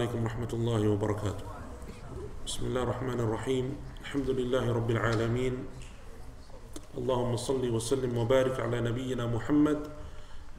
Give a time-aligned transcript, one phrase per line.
[0.00, 1.44] عليكم ورحمة الله وبركاته
[2.46, 5.54] بسم الله الرحمن الرحيم الحمد لله رب العالمين
[6.96, 9.92] اللهم صل وسلم وبارك على نبينا محمد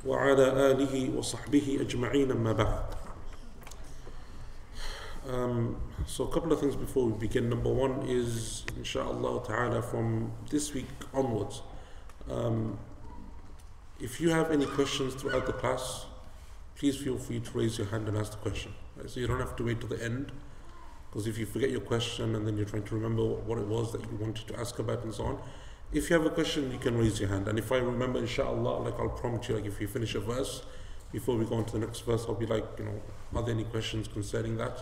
[0.05, 2.85] وعلى آله وصحبه أجمعين أما بعد
[5.25, 7.49] um, So a couple of things before we begin.
[7.49, 10.85] Number one is, inshallah ta'ala, from this week
[11.17, 11.63] onwards,
[12.29, 12.77] um,
[13.99, 16.05] if you have any questions throughout the class,
[16.75, 18.73] please feel free to raise your hand and ask the question.
[19.01, 19.09] Right?
[19.09, 20.31] So you don't have to wait till the end,
[21.09, 23.91] because if you forget your question and then you're trying to remember what it was
[23.91, 25.41] that you wanted to ask about and so on,
[25.91, 27.49] if you have a question, you can raise your hand.
[27.49, 30.63] And if I remember, inshallah, like I'll prompt you, like if you finish a verse,
[31.11, 33.01] before we go on to the next verse, I'll be like, you know,
[33.35, 34.81] are there any questions concerning that?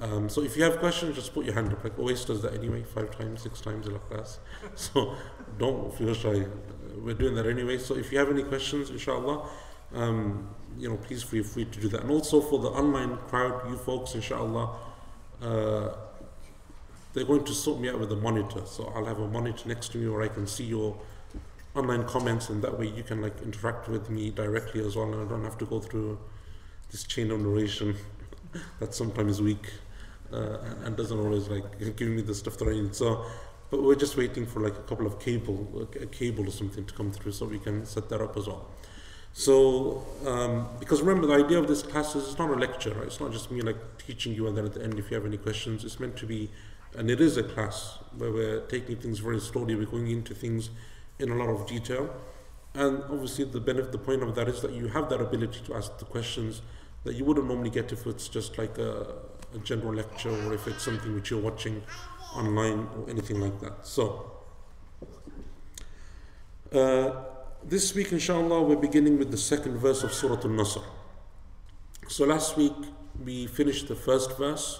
[0.00, 1.84] Um, so if you have questions, just put your hand up.
[1.84, 4.40] Like always does that anyway, five times, six times in a class.
[4.74, 5.14] So
[5.58, 6.46] don't feel shy.
[6.96, 7.78] We're doing that anyway.
[7.78, 9.48] So if you have any questions, inshallah,
[9.94, 12.02] um, you know, please feel free to do that.
[12.02, 14.76] And also for the online crowd, you folks, inshallah,
[15.40, 15.88] uh,
[17.12, 18.62] they're going to sort me out with a monitor.
[18.66, 20.96] So I'll have a monitor next to me where I can see your
[21.74, 25.26] online comments, and that way you can like interact with me directly as well, and
[25.26, 26.18] I don't have to go through
[26.90, 27.96] this chain of narration
[28.80, 29.70] that's sometimes weak
[30.32, 32.94] uh, and doesn't always like give me the stuff that I need.
[32.94, 33.24] So,
[33.70, 36.94] but we're just waiting for like a couple of cable, a cable or something to
[36.94, 38.68] come through, so we can set that up as well.
[39.34, 43.06] So, um, because remember, the idea of this class is it's not a lecture, right?
[43.06, 45.24] It's not just me like teaching you, and then at the end, if you have
[45.24, 46.50] any questions, it's meant to be,
[46.94, 49.74] and it is a class where we're taking things very slowly.
[49.74, 50.68] We're going into things
[51.18, 52.14] in a lot of detail,
[52.74, 55.74] and obviously, the benefit, the point of that is that you have that ability to
[55.74, 56.60] ask the questions
[57.04, 59.14] that you wouldn't normally get if it's just like a,
[59.54, 61.82] a general lecture or if it's something which you're watching
[62.36, 63.86] online or anything like that.
[63.86, 64.30] So,
[66.72, 67.12] uh,
[67.63, 70.81] this week, inshallah, we're beginning with the second verse of Surah Al Nasr.
[72.07, 72.75] So, last week
[73.23, 74.79] we finished the first verse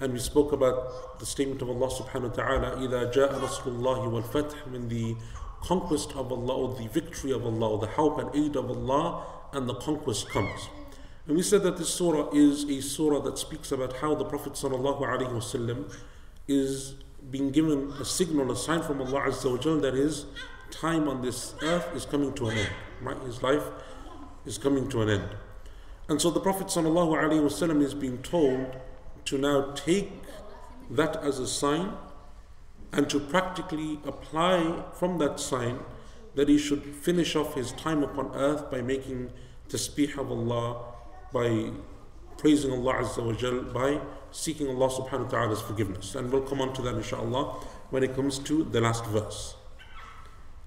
[0.00, 4.22] and we spoke about the statement of Allah subhanahu wa ta'ala إِذَا جَاءَ نَصْرُ اللَّهِ
[4.22, 5.16] وَالْفَتْحِ when the
[5.62, 9.68] conquest of Allah or the victory of Allah, the help and aid of Allah and
[9.68, 10.68] the conquest comes.
[11.26, 14.52] And we said that this surah is a surah that speaks about how the Prophet
[14.52, 15.92] ﷺ
[16.46, 16.94] is
[17.30, 20.26] being given a signal, a sign from Allah Azza wa Jal that his
[20.71, 22.69] time on this earth is coming to an end.
[23.01, 23.21] Right?
[23.23, 23.63] His life
[24.45, 25.29] is coming to an end.
[26.09, 28.75] And so the Prophet ﷺ is being told
[29.25, 30.11] to now take
[30.89, 31.93] that as a sign
[32.91, 35.79] and to practically apply from that sign
[36.35, 39.31] that he should finish off his time upon earth by making
[39.69, 40.91] tasbih of Allah
[41.31, 41.71] by
[42.37, 43.99] praising Allah Azza wa Jal, by
[44.31, 46.15] seeking Allah subhanahu wa ta'ala's forgiveness.
[46.15, 47.55] And we'll come on to that inshallah
[47.89, 49.55] when it comes to the last verse.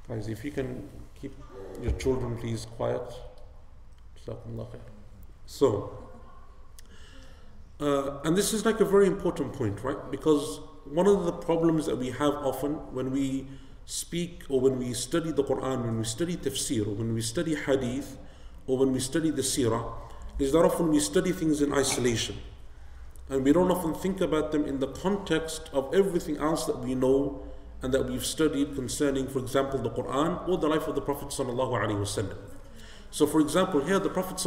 [0.09, 0.87] Guys, if you can
[1.19, 1.33] keep
[1.83, 3.01] your children please quiet.
[5.47, 5.99] So,
[7.81, 10.11] uh, and this is like a very important point, right?
[10.11, 13.47] Because one of the problems that we have often when we
[13.87, 17.55] speak or when we study the Quran, when we study tafsir, or when we study
[17.55, 18.19] hadith,
[18.67, 19.91] or when we study the seerah,
[20.39, 22.37] is that often we study things in isolation.
[23.31, 26.95] And we don't often think about them in the context of everything else that we
[26.95, 27.44] know
[27.85, 31.31] and that we've studied concerning, for example, the Quran or the life of the Prophet.
[33.11, 34.41] So, for example, here the Prophet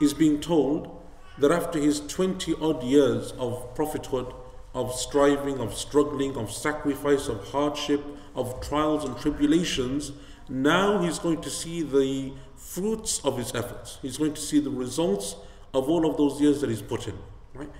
[0.00, 1.02] is being told
[1.36, 4.32] that after his 20 odd years of prophethood,
[4.72, 8.02] of striving, of struggling, of sacrifice, of hardship,
[8.34, 10.12] of trials and tribulations,
[10.48, 13.98] now he's going to see the fruits of his efforts.
[14.00, 15.36] He's going to see the results
[15.74, 17.18] of all of those years that he's put in.
[17.52, 17.70] Right?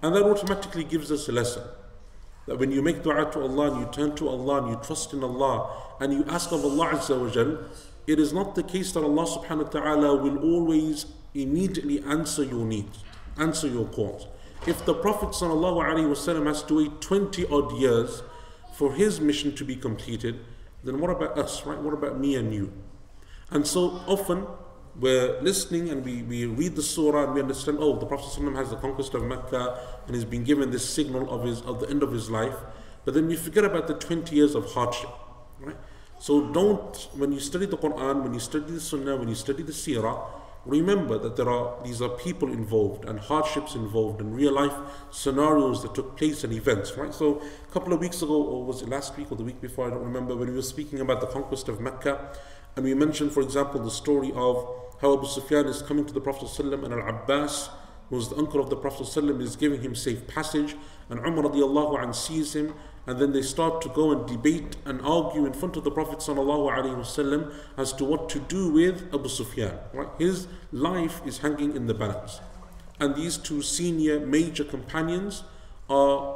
[0.00, 1.64] And that automatically gives us a lesson.
[2.46, 5.12] That when you make dua to Allah and you turn to Allah and you trust
[5.12, 5.70] in Allah
[6.00, 7.58] and you ask of Allah Azza wa Jal,
[8.06, 12.64] it is not the case that Allah subhanahu wa ta'ala will always immediately answer your
[12.64, 13.04] needs,
[13.38, 14.26] answer your calls.
[14.66, 18.22] If the Prophet ﷺ has to wait 20 odd years
[18.74, 20.40] for his mission to be completed,
[20.84, 21.78] then what about us, right?
[21.78, 22.72] What about me and you?
[23.50, 24.46] And so often
[24.98, 28.56] we're listening and we, we read the surah and we understand, oh, the Prophet ﷺ
[28.56, 31.88] has the conquest of Mecca and he's been given this signal of his of the
[31.88, 32.56] end of his life.
[33.04, 35.10] But then we forget about the 20 years of hardship,
[35.60, 35.76] right?
[36.18, 39.62] So don't, when you study the Quran, when you study the Sunnah, when you study
[39.62, 40.24] the Seerah,
[40.64, 44.72] remember that there are these are people involved and hardships involved and real life
[45.10, 48.80] scenarios that took place and events right so a couple of weeks ago or was
[48.80, 51.20] it last week or the week before i don't remember when we were speaking about
[51.20, 52.30] the conquest of mecca
[52.75, 54.67] and we mentioned for example the story of
[55.01, 57.69] how abu sufyan is coming to the prophet ﷺ and al-abbas
[58.09, 60.75] who was the uncle of the prophet ﷺ is giving him safe passage
[61.09, 62.73] and umar radiallahu anh sees him
[63.07, 66.19] and then they start to go and debate and argue in front of the Prophet
[66.19, 69.79] ﷺ as to what to do with Abu Sufyan.
[69.93, 70.09] Right?
[70.19, 72.41] His life is hanging in the balance.
[72.99, 75.43] and these two senior major companions
[75.89, 76.35] are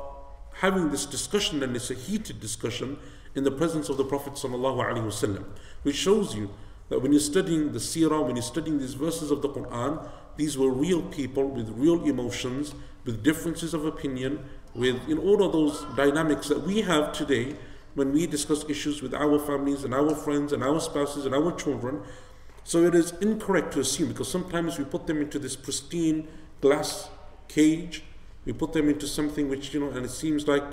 [0.56, 2.98] having this discussion, and it's a heated discussion
[3.36, 5.44] in the presence of the Prophet ﷺ,
[5.87, 6.51] which shows you
[6.89, 10.05] that when you're studying the seerah, when you're studying these verses of the Quran,
[10.37, 12.75] these were real people with real emotions,
[13.05, 14.45] with differences of opinion,
[14.75, 17.55] with in all of those dynamics that we have today
[17.95, 21.53] when we discuss issues with our families and our friends and our spouses and our
[21.53, 22.03] children.
[22.65, 26.27] So it is incorrect to assume because sometimes we put them into this pristine
[26.61, 27.11] glass
[27.47, 28.03] cage,
[28.45, 30.65] we put them into something which, you know, and it seems like,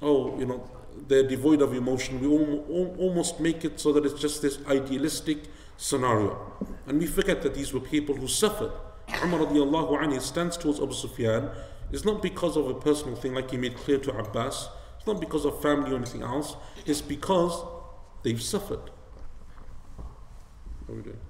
[0.00, 0.70] oh, you know,
[1.08, 2.20] they're devoid of emotion.
[2.20, 5.38] We almost make it so that it's just this idealistic
[5.76, 6.52] scenario.
[6.86, 8.72] And we forget that these were people who suffered.
[9.22, 11.50] Umar radiallahu anhu stands towards Abu Sufyan
[11.92, 14.68] It's not because of a personal thing like he made clear to Abbas.
[14.96, 16.56] It's not because of family or anything else.
[16.86, 17.62] It's because
[18.22, 18.90] they've suffered.
[20.86, 21.20] What are we doing?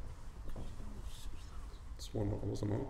[1.96, 2.86] It's one more, wasn't on.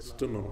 [0.00, 0.44] Still not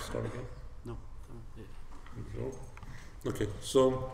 [0.00, 0.46] Start again?
[0.84, 0.96] No.
[3.26, 4.12] Okay, so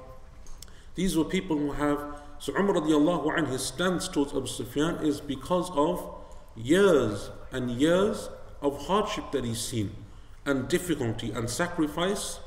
[0.95, 2.23] these were people who have.
[2.39, 6.15] So Umar radiallahu anhu, his stance towards Abu Sufyan is because of
[6.55, 8.29] years and years
[8.61, 9.95] of hardship that he's seen,
[10.45, 12.41] and difficulty and sacrifice,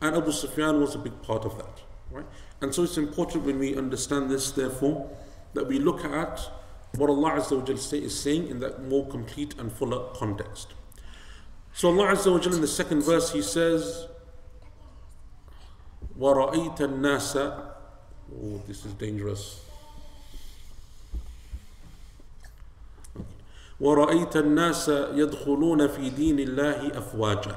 [0.00, 1.82] and Abu Sufyan was a big part of that.
[2.10, 2.26] Right?
[2.60, 5.10] And so it's important when we understand this, therefore,
[5.54, 6.40] that we look at
[6.94, 10.72] what Allah Azza wa is saying in that more complete and fuller context.
[11.75, 14.07] So Allah Azza wa in the second verse He says,
[16.19, 17.67] وَرَأَيْتَ النَّاسَ
[18.33, 19.61] Oh, this is dangerous.
[23.81, 27.55] وَرَأَيْتَ النَّاسَ يَدْخُلُونَ فِي دِينِ اللَّهِ أَفْوَاجًا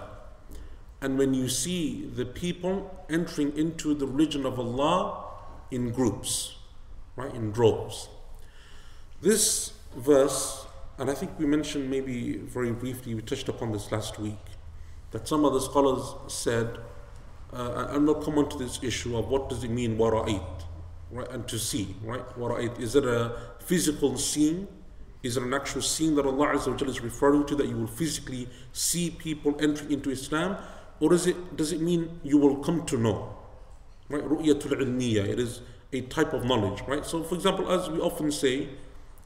[1.02, 5.24] And when you see the people entering into the religion of Allah
[5.70, 6.56] in groups,
[7.14, 8.08] right, in droves.
[9.20, 10.66] This verse
[10.99, 14.37] and I think we mentioned maybe very briefly, we touched upon this last week,
[15.11, 16.77] that some of the scholars said,
[17.53, 20.63] uh, we'll come on to this issue of what does it mean wara'it,
[21.09, 22.27] right, and to see, right?
[22.37, 24.67] Wara'it, is it a physical seeing?
[25.23, 28.49] Is it an actual seeing that Allah Azza is referring to that you will physically
[28.73, 30.57] see people entering into Islam?
[30.99, 33.37] Or is it, does it mean you will come to know?
[34.09, 34.23] Right?
[34.23, 35.61] Ru'yatul ilmiya, it is
[35.93, 37.05] a type of knowledge, right?
[37.05, 38.69] So, for example, as we often say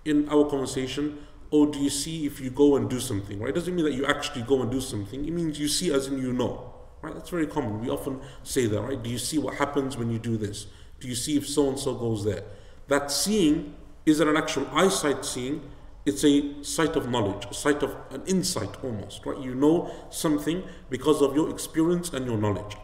[0.05, 3.50] in our conversation, or do you see if you go and do something, right?
[3.50, 5.26] It doesn't mean that you actually go and do something.
[5.26, 7.14] It means you see as in you know, right?
[7.14, 7.80] That's very common.
[7.80, 9.02] We often say that, right?
[9.02, 10.66] Do you see what happens when you do this?
[11.00, 12.42] Do you see if so and so goes there?
[12.88, 13.74] That seeing
[14.04, 15.62] isn't an actual eyesight seeing,
[16.04, 19.38] it's a sight of knowledge, a sight of an insight almost, right?
[19.38, 22.76] You know something because of your experience and your knowledge.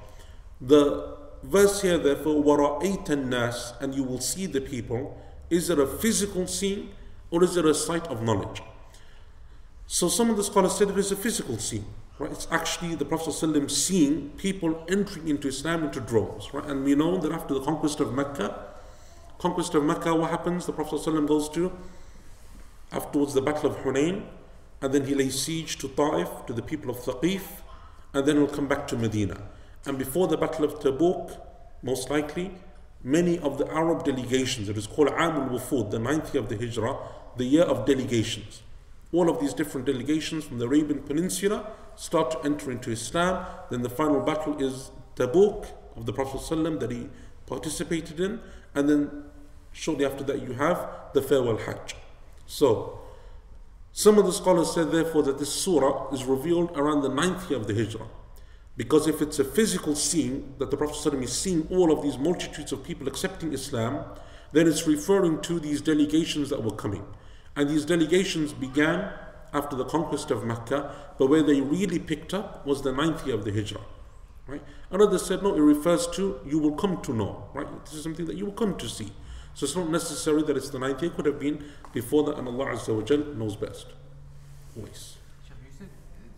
[0.60, 5.20] The verse here, therefore, وَرَأَيْتَ النَّاسِ and you will see the people.
[5.50, 6.90] Is it a physical seeing?
[7.31, 8.61] Or is it a sight of knowledge?
[9.87, 11.85] So some of the scholars said it is a physical scene.
[12.17, 12.31] Right?
[12.31, 16.53] It's actually the Prophet ﷺ seeing people entering into Islam into droves.
[16.53, 16.65] Right?
[16.65, 18.65] And we know that after the conquest of Mecca,
[19.37, 20.65] conquest of Mecca, what happens?
[20.65, 21.71] The Prophet ﷺ goes to
[22.91, 24.25] afterwards the Battle of Hunain,
[24.81, 27.41] and then he lays siege to Ta'if, to the people of Thaqif,
[28.13, 29.41] and then he'll come back to Medina.
[29.85, 31.39] And before the Battle of Tabuk,
[31.83, 32.51] most likely,
[33.03, 36.57] many of the Arab delegations, it is called Amul Wufud, the ninth year of the
[36.57, 36.97] Hijrah,
[37.37, 38.61] the year of delegations.
[39.11, 43.45] All of these different delegations from the Arabian Peninsula start to enter into Islam.
[43.69, 45.65] Then the final battle is Tabuk
[45.95, 47.09] of the Prophet ﷺ that he
[47.47, 48.39] participated in.
[48.75, 49.23] And then
[49.71, 51.95] shortly after that, you have the farewell Hajj.
[52.45, 52.99] So,
[53.91, 57.59] some of the scholars said, therefore, that this surah is revealed around the ninth year
[57.59, 58.07] of the Hijrah.
[58.79, 62.71] Because if it's a physical scene that the Prophet is seeing all of these multitudes
[62.71, 64.05] of people accepting Islam,
[64.53, 67.05] then it's referring to these delegations that were coming.
[67.57, 69.11] And these delegations began
[69.53, 70.79] after the conquest of Mecca,
[71.17, 73.81] but where they really picked up was the ninth year of the Hijrah.
[74.47, 74.63] Right?
[74.89, 77.49] Another said, no, it refers to you will come to know.
[77.53, 77.67] Right?
[77.83, 79.11] This is something that you will come to see.
[79.55, 82.37] So it's not necessary that it's the ninth year, it could have been before that,
[82.37, 83.87] and Allah Azza wa Jal knows best.
[84.77, 85.17] Always.
[85.49, 85.89] You said,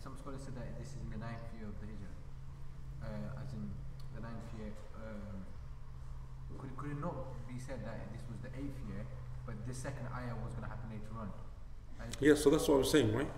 [0.02, 2.16] some scholars said that this is in the ninth year of the Hijrah.
[3.04, 3.70] Uh, as in
[4.16, 4.72] the ninth year.
[4.96, 5.46] Um,
[6.58, 7.14] could, could it not
[7.46, 9.04] be said that this was the eighth year,
[9.46, 11.30] but this second ayah was going to happen later on?
[12.22, 13.28] Yeah, so that's what I was saying, right?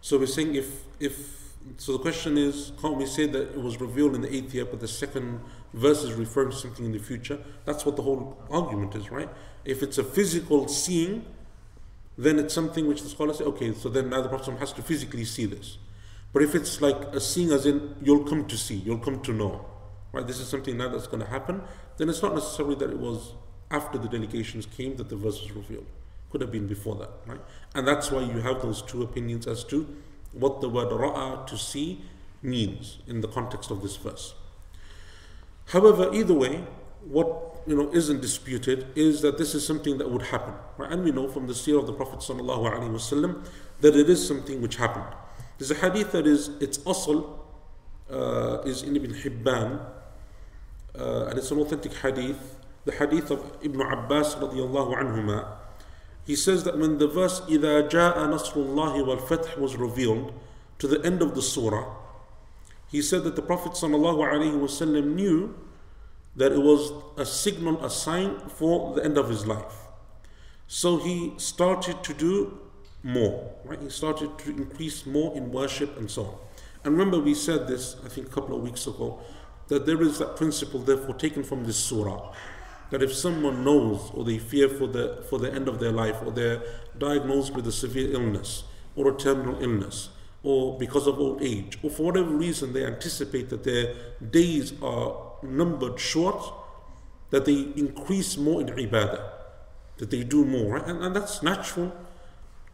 [0.00, 1.38] So we're saying if if
[1.76, 4.64] so the question is, can't we say that it was revealed in the eighth year,
[4.64, 5.40] but the second
[5.74, 7.38] verse is referring to something in the future?
[7.64, 9.28] That's what the whole argument is, right?
[9.64, 11.24] If it's a physical seeing,
[12.16, 14.82] then it's something which the scholars say, okay, so then now the Prophet has to
[14.82, 15.78] physically see this.
[16.32, 19.32] But if it's like a seeing as in you'll come to see, you'll come to
[19.32, 19.66] know,
[20.12, 20.26] right?
[20.26, 21.60] This is something now that's going to happen,
[21.96, 23.32] then it's not necessarily that it was
[23.70, 25.86] after the delegations came that the verse was revealed.
[26.30, 27.40] Could have been before that, right?
[27.74, 29.96] And that's why you have those two opinions as to
[30.32, 32.02] what the word ra'a to see
[32.42, 34.34] means in the context of this verse.
[35.66, 36.64] However, either way,
[37.04, 40.90] what you know isn't disputed is that this is something that would happen, right?
[40.90, 43.44] and we know from the seerah of the Prophet wasallam
[43.80, 45.14] that it is something which happened.
[45.58, 47.38] There's a hadith that is its asl
[48.10, 49.84] uh, is in Ibn Hibban,
[50.98, 52.56] uh, and it's an authentic hadith.
[52.84, 55.57] The hadith of Ibn Abbas radiallahu anhuma
[56.27, 60.33] He says that when the verse إِذَا جَاءَ نَصْرُ اللَّهِ وَالْفَتْحِ was revealed
[60.79, 61.95] to the end of the surah,
[62.89, 65.55] he said that the Prophet ﷺ knew
[66.35, 69.87] that it was a signal, a sign for the end of his life.
[70.67, 72.59] So he started to do
[73.01, 73.81] more, right?
[73.81, 76.35] He started to increase more in worship and so on.
[76.83, 79.19] And remember, we said this, I think, a couple of weeks ago,
[79.67, 82.33] that there is that principle, therefore, taken from this surah,
[82.90, 86.16] that if someone knows or they fear for the, for the end of their life,
[86.24, 86.62] or they're
[86.96, 88.64] diagnosed with a severe illness
[88.96, 90.08] or a terminal illness,
[90.42, 93.94] or because of old age, or for whatever reason they anticipate that their
[94.30, 96.52] days are numbered short,
[97.30, 99.30] that they increase more in ibadah,
[99.98, 100.76] that they do more.
[100.76, 100.86] Right?
[100.86, 101.94] And, and that's natural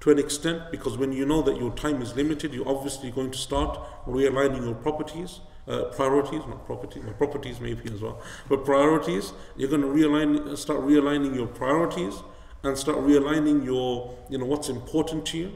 [0.00, 3.30] to an extent because when you know that your time is limited, you're obviously going
[3.30, 5.40] to start realigning your properties.
[5.66, 9.32] Uh, priorities, not property, well, properties maybe as well, but priorities.
[9.56, 12.22] You're going to realign, start realigning your priorities,
[12.62, 15.52] and start realigning your, you know, what's important to you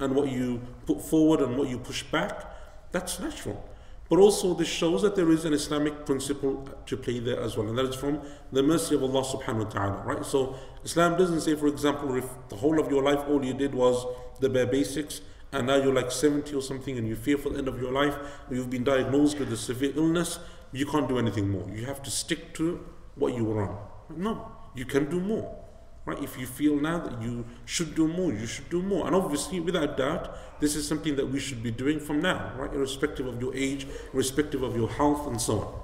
[0.00, 2.44] and what you put forward and what you push back,
[2.92, 3.62] that's natural.
[4.08, 7.68] But also, this shows that there is an Islamic principle to play there as well,
[7.68, 8.20] and that is from
[8.52, 10.24] the mercy of Allah subhanahu wa ta'ala, right?
[10.24, 13.74] So, Islam doesn't say, for example, if the whole of your life all you did
[13.74, 14.06] was
[14.40, 15.22] the bare basics,
[15.54, 17.92] and now you're like 70 or something, and you fear for the end of your
[17.92, 18.16] life,
[18.50, 20.38] you've been diagnosed with a severe illness,
[20.72, 21.66] you can't do anything more.
[21.70, 22.84] You have to stick to
[23.14, 23.78] what you were on.
[24.16, 25.60] No, you can do more.
[26.06, 26.22] Right?
[26.22, 29.06] If you feel now that you should do more, you should do more.
[29.06, 32.70] And obviously, without doubt, this is something that we should be doing from now, right?
[32.74, 35.80] Irrespective of your age, irrespective of your health, and so on.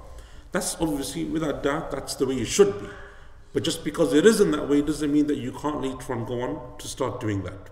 [0.51, 2.87] That's obviously, without doubt, that's the way it should be.
[3.53, 6.41] But just because it isn't that way doesn't mean that you can't later on go
[6.41, 7.69] on to start doing that.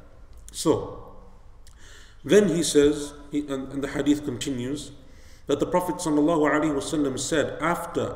[0.51, 1.08] So,
[2.23, 4.91] then he says, and, the hadith continues,
[5.47, 8.15] that the Prophet said after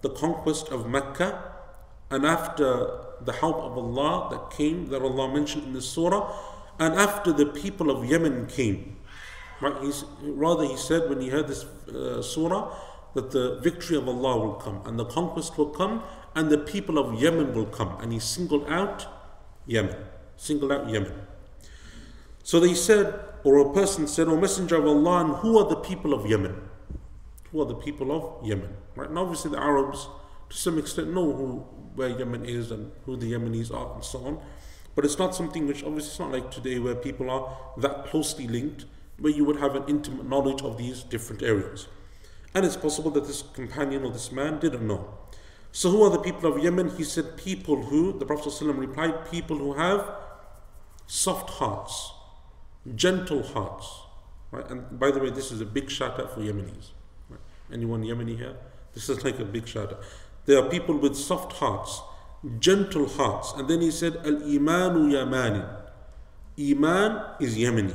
[0.00, 1.52] the conquest of Mecca
[2.10, 6.34] and after the help of Allah that came, that Allah mentioned in the surah,
[6.78, 8.96] and after the people of Yemen came.
[9.60, 9.80] Right?
[9.82, 12.74] He's, rather, he said when he heard this uh, surah
[13.14, 16.02] that the victory of Allah will come, and the conquest will come,
[16.34, 17.96] and the people of Yemen will come.
[18.00, 19.06] And he singled out
[19.66, 19.96] Yemen.
[20.36, 21.12] Singled out Yemen.
[22.42, 25.76] So they said, or a person said, O Messenger of Allah, and who are the
[25.76, 26.56] people of Yemen?
[27.50, 28.76] Who are the people of Yemen?
[28.96, 29.08] Right?
[29.08, 30.08] And obviously the Arabs,
[30.48, 34.24] to some extent, know who where Yemen is and who the Yemenis are and so
[34.24, 34.40] on.
[34.94, 38.46] But it's not something which obviously it's not like today where people are that closely
[38.46, 38.84] linked,
[39.18, 41.88] where you would have an intimate knowledge of these different areas.
[42.54, 45.14] And it's possible that this companion or this man didn't know.
[45.70, 46.96] So who are the people of Yemen?
[46.96, 50.10] He said, people who, the Prophet ﷺ replied, people who have
[51.06, 52.12] soft hearts,
[52.94, 53.88] gentle hearts.
[54.50, 54.68] Right?
[54.70, 56.90] And by the way, this is a big shout out for Yemenis.
[57.28, 57.40] Right?
[57.72, 58.56] Anyone Yemeni here?
[58.94, 60.02] This is like a big shout out.
[60.44, 62.00] There are people with soft hearts,
[62.58, 63.52] gentle hearts.
[63.56, 65.78] And then he said, Al Imanu Yamani.
[66.58, 67.94] Iman is Yemeni.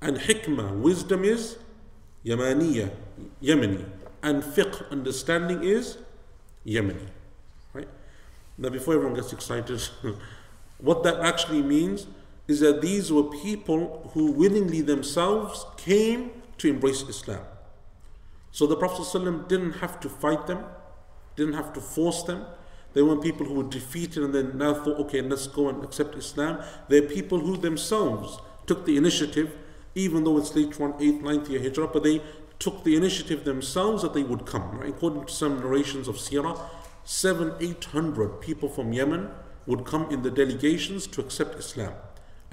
[0.00, 1.58] And hikmah, wisdom is
[2.24, 2.90] Yamaniya,
[3.42, 3.84] Yemeni.
[4.22, 5.98] And fiqh, understanding is
[6.66, 7.06] Yemeni.
[7.72, 7.88] Right?
[8.56, 9.82] Now, before everyone gets excited,
[10.78, 12.06] what that actually means
[12.46, 17.44] is that these were people who willingly themselves came to embrace Islam.
[18.50, 20.64] So the Prophet ﷺ didn't have to fight them,
[21.36, 22.44] didn't have to force them.
[22.92, 26.14] They weren't people who were defeated and then now thought, okay, let's go and accept
[26.14, 26.62] Islam.
[26.88, 29.56] They're people who themselves took the initiative,
[29.94, 32.22] even though it's later on 8th, 9th year Hijrah, but they
[32.60, 34.78] took the initiative themselves that they would come.
[34.78, 34.90] Right?
[34.90, 36.60] According to some narrations of Sirah,
[37.04, 39.30] seven, eight hundred people from Yemen
[39.66, 41.94] would come in the delegations to accept Islam.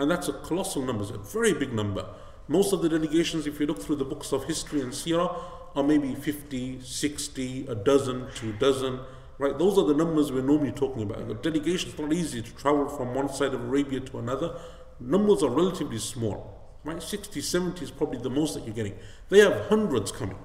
[0.01, 2.03] And that's a colossal number, it's a very big number.
[2.47, 5.37] Most of the delegations, if you look through the books of history and Sirah,
[5.75, 9.01] are maybe 50, 60, a dozen, two dozen,
[9.37, 9.55] right?
[9.59, 11.27] Those are the numbers we're normally talking about.
[11.27, 14.59] The delegation is not easy to travel from one side of Arabia to another.
[14.99, 17.01] Numbers are relatively small, right?
[17.01, 18.97] 60, 70 is probably the most that you're getting.
[19.29, 20.39] They have hundreds coming.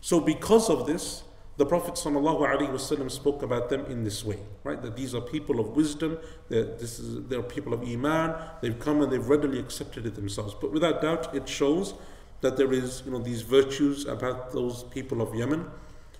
[0.00, 1.24] So because of this,
[1.56, 4.80] the Prophet ﷺ spoke about them in this way, right?
[4.82, 6.18] That these are people of wisdom,
[6.48, 10.54] that this is, they're people of Iman, they've come and they've readily accepted it themselves.
[10.60, 11.94] But without doubt, it shows
[12.40, 15.66] that there is, you know, these virtues about those people of Yemen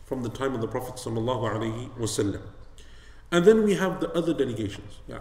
[0.05, 2.43] from the time of the Prophet sallallahu alaihi wasallam.
[3.33, 5.01] And then we have the other delegations.
[5.09, 5.19] Yeah.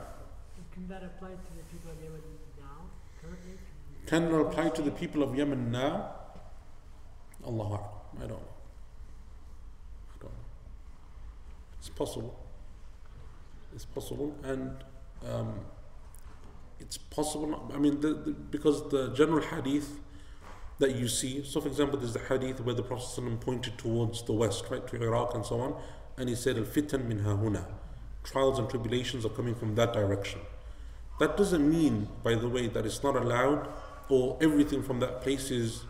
[0.74, 2.22] Can that apply to the people of Yemen
[2.60, 2.90] now,
[3.22, 3.58] currently?
[4.06, 6.12] Can it apply to the people of Yemen now?
[7.46, 7.80] Allah
[8.18, 8.36] I don't know.
[10.14, 10.40] I don't know.
[11.84, 12.34] It's possible.
[13.76, 14.72] It's possible, and
[15.30, 15.60] um,
[16.80, 17.70] it's possible.
[17.76, 20.00] I mean, the, the, because the general hadith
[20.80, 21.44] that you see.
[21.44, 24.88] So, for example, there's the hadith where the Prophet ﷺ pointed towards the west, right,
[24.88, 25.76] to Iraq and so on,
[26.16, 27.66] and he said, "Al fitan min hahuna."
[28.24, 30.40] Trials and tribulations are coming from that direction.
[31.20, 33.68] That doesn't mean, by the way, that it's not allowed
[34.08, 35.84] or everything from that place is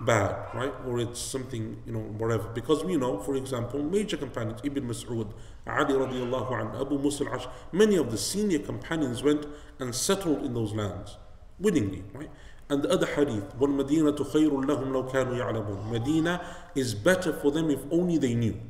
[0.00, 0.72] bad, right?
[0.86, 2.48] Or it's something, you know, whatever.
[2.48, 5.32] Because we know, for example, major companions, Ibn Mas'ud,
[5.66, 9.46] Ali radiallahu anhu, Abu Musa al-Ash, many of the senior companions went
[9.78, 11.16] and settled in those lands
[11.58, 12.30] willingly, right?
[12.68, 16.44] And the other hadith, وَالْمَدِينَةُ خَيْرٌ لَهُمْ لَوْ كَانُوا يَعْلَمُونَ Medina
[16.74, 18.60] is better for them if only they knew.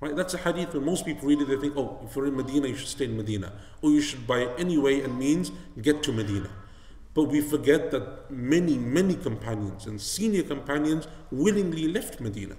[0.00, 0.16] Right?
[0.16, 2.66] That's a hadith when most people read it, they think, oh, if you're in Medina,
[2.66, 3.52] you should stay in Medina.
[3.80, 6.50] Or you should by any way and means get to Medina.
[7.17, 12.55] But we forget that many, many companions and senior companions willingly left Medina.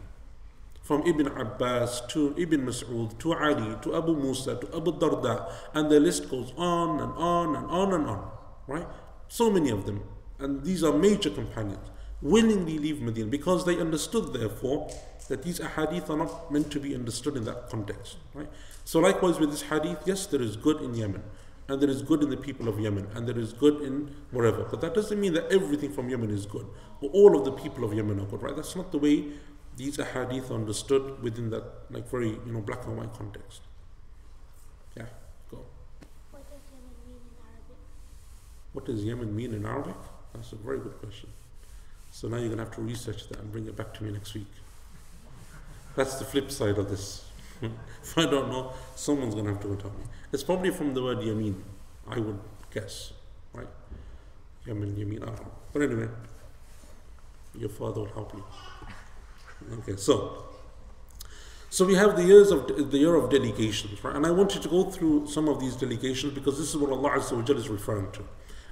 [0.82, 5.88] From Ibn Abbas to Ibn Mas'ud to Ali to Abu Musa to Abu Darda, and
[5.88, 8.30] the list goes on and on and on and on.
[8.66, 8.88] Right?
[9.28, 10.02] So many of them.
[10.40, 11.88] And these are major companions.
[12.20, 14.90] Willingly leave Medina because they understood, therefore,
[15.28, 18.16] that these ahadith are not meant to be understood in that context.
[18.34, 18.50] Right?
[18.84, 21.22] So likewise with this hadith, yes, there is good in Yemen
[21.68, 24.64] and there is good in the people of Yemen, and there is good in wherever.
[24.64, 26.66] But that doesn't mean that everything from Yemen is good,
[27.00, 28.56] or all of the people of Yemen are good, right?
[28.56, 29.32] That's not the way
[29.76, 33.60] these ahadith are understood within that like very you know black and white context.
[34.96, 35.04] Yeah,
[35.50, 35.64] go.
[36.32, 37.76] What does Yemen mean in Arabic?
[38.72, 39.96] What does Yemen mean in Arabic?
[40.32, 41.28] That's a very good question.
[42.10, 44.32] So now you're gonna have to research that and bring it back to me next
[44.34, 44.50] week.
[45.94, 47.27] That's the flip side of this.
[47.62, 50.04] If I don't know, someone's gonna have to tell me.
[50.32, 51.54] It's probably from the word Yamin,
[52.08, 52.38] I would
[52.72, 53.12] guess,
[53.52, 53.68] right?
[54.66, 55.50] Yamin, Yamin, Arab.
[55.72, 56.08] But anyway,
[57.54, 58.44] your father will help you.
[59.78, 60.44] Okay, so
[61.70, 64.16] so we have the years of the year of delegations, right?
[64.16, 66.90] And I want you to go through some of these delegations because this is what
[66.90, 68.24] Allah Azza is referring to.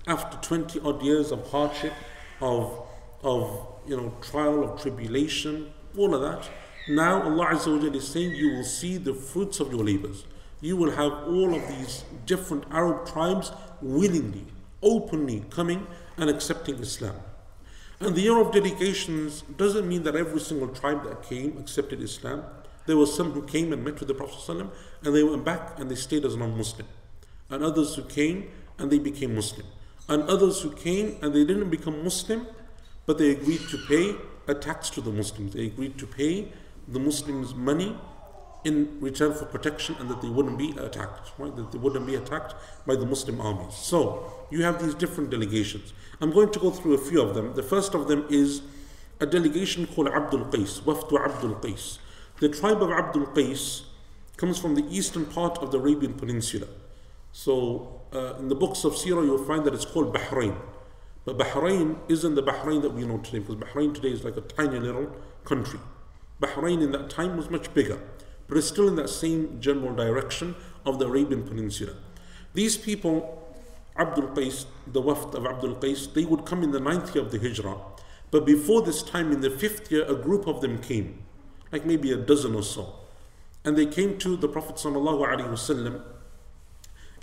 [0.07, 1.93] After 20 odd years of hardship,
[2.41, 2.87] of
[3.23, 6.49] of you know trial, of tribulation, all of that,
[6.89, 10.25] now Allah Azza wa is saying you will see the fruits of your labors.
[10.61, 14.47] You will have all of these different Arab tribes willingly,
[14.83, 17.17] openly coming and accepting Islam.
[18.01, 22.45] And the year of dedications doesn't mean that every single tribe that came accepted Islam.
[22.87, 24.71] There were some who came and met with the Prophet ﷺ,
[25.03, 26.87] and they went back and they stayed as non-Muslim.
[27.51, 29.67] And others who came and they became Muslim.
[30.09, 32.47] And others who came and they didn't become Muslim,
[33.07, 34.15] but they agreed to pay
[34.47, 35.55] a tax to the Muslims.
[35.55, 36.53] They agreed to pay
[36.89, 37.97] the Muslims money
[38.65, 41.55] in return for protection and that they wouldn't be attacked, right?
[41.55, 43.75] That they wouldn't be attacked by the Muslim armies.
[43.75, 45.93] So you have these different delegations.
[46.21, 47.55] I'm going to go through a few of them.
[47.55, 48.63] The first of them is
[49.21, 51.99] a delegation called Abdul Qais, Wafdu Abdul Qais.
[52.41, 53.83] The tribe of Abdul Qais
[54.37, 56.67] comes from the eastern part of the Arabian Peninsula.
[57.33, 60.57] So uh, in the books of Sirah, you'll find that it's called Bahrain.
[61.25, 64.41] But Bahrain isn't the Bahrain that we know today, because Bahrain today is like a
[64.41, 65.81] tiny little country.
[66.41, 67.99] Bahrain in that time was much bigger,
[68.47, 71.95] but it's still in that same general direction of the Arabian Peninsula.
[72.55, 73.43] These people,
[73.99, 77.31] Abdul Qais, the Wafd of Abdul Qais, they would come in the ninth year of
[77.31, 77.79] the Hijrah.
[78.31, 81.23] But before this time, in the fifth year, a group of them came,
[81.73, 82.95] like maybe a dozen or so.
[83.65, 86.03] And they came to the Prophet ﷺ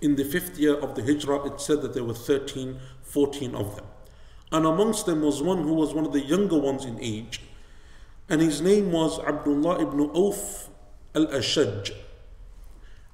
[0.02, 1.46] in the fifth year of the Hijrah.
[1.46, 3.86] It said that there were 13, 14 of them.
[4.52, 7.42] And amongst them was one who was one of the younger ones in age
[8.30, 10.70] and his name was Abdullah ibn Auf
[11.14, 11.92] al Ashaj.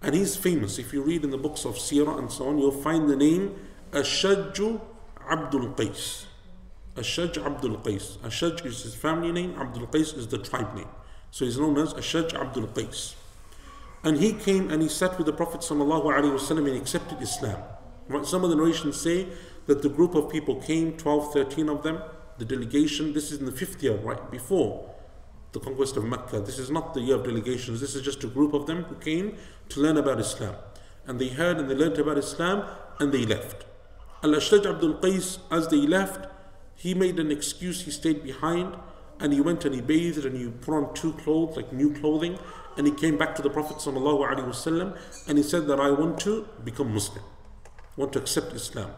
[0.02, 0.78] And he's famous.
[0.78, 3.56] If you read in the books of Sirah and so on, you'll find the name
[3.92, 4.80] Ashaj
[5.30, 6.26] Abdul Qais.
[6.96, 8.18] Ashaj Abdul Qais.
[8.20, 10.88] Ashaj is his family name, Abdul Qais is the tribe name.
[11.32, 13.16] So he's known as Ashaj Abdul Qais.
[14.04, 17.62] And he came and he sat with the Prophet ﷺ and accepted Islam.
[18.24, 19.28] Some of the narrations say
[19.66, 22.02] that the group of people came, 12, 13 of them,
[22.38, 24.90] the delegation, this is in the fifth year, right before
[25.52, 26.40] the conquest of Mecca.
[26.40, 28.96] This is not the year of delegations, this is just a group of them who
[28.96, 29.38] came
[29.70, 30.56] to learn about Islam.
[31.08, 32.66] And they heard and they learned about Islam
[33.00, 33.66] and they left.
[34.24, 36.28] Al Ashaj Abdul Qais, as they left,
[36.76, 38.76] he made an excuse, he stayed behind
[39.20, 42.38] and he went and he bathed and he put on two clothes, like new clothing,
[42.78, 46.48] and he came back to the Prophet ﷺ and he said that I want to
[46.64, 47.24] become Muslim,
[47.98, 48.92] want to accept Islam.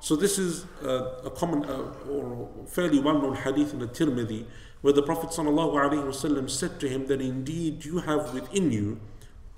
[0.00, 4.46] So this is uh, a common uh, or fairly well-known hadith in the Tirmidhi
[4.80, 9.00] where the Prophet ﷺ said to him that indeed you have within you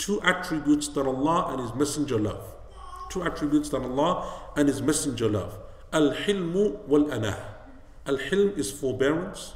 [0.00, 2.54] two attributes that Allah and His Messenger love.
[3.10, 5.58] Two attributes that Allah and His Messenger love.
[5.92, 7.36] Al-hilmu wal-anah.
[8.06, 9.54] Al-hilm is forbearance,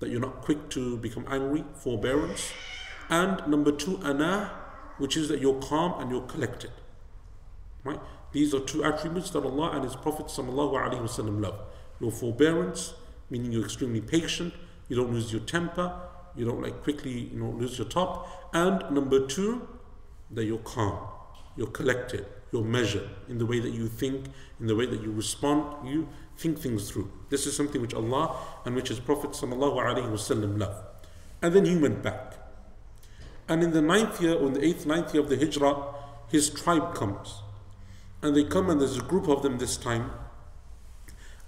[0.00, 2.52] that you're not quick to become angry, forbearance.
[3.08, 4.52] And number two, anah,
[4.98, 6.72] which is that you're calm and you're collected.
[7.84, 8.00] Right?
[8.32, 11.60] These are two attributes that Allah and His Prophet ﷺ love.
[12.00, 12.92] Your forbearance,
[13.30, 14.54] meaning you're extremely patient,
[14.88, 15.92] you don't lose your temper,
[16.34, 18.28] you don't like quickly you know lose your top.
[18.54, 19.68] And number two,
[20.30, 20.98] that you're calm,
[21.56, 24.26] you're collected, you're measured in the way that you think,
[24.60, 27.10] in the way that you respond, you think things through.
[27.30, 30.84] This is something which Allah and which His Prophet love.
[31.40, 32.34] And then he went back.
[33.48, 35.94] And in the ninth year, or in the eighth, ninth year of the Hijrah,
[36.28, 37.42] his tribe comes.
[38.22, 40.10] And they come, and there's a group of them this time.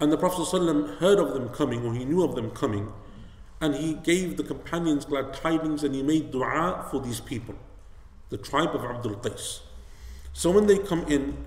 [0.01, 2.93] And the Prophet ﷺ heard of them coming, or he knew of them coming,
[3.61, 7.55] and he gave the companions glad tidings and he made dua for these people,
[8.31, 9.61] the tribe of Abdul Qais.
[10.33, 11.45] So when they come in,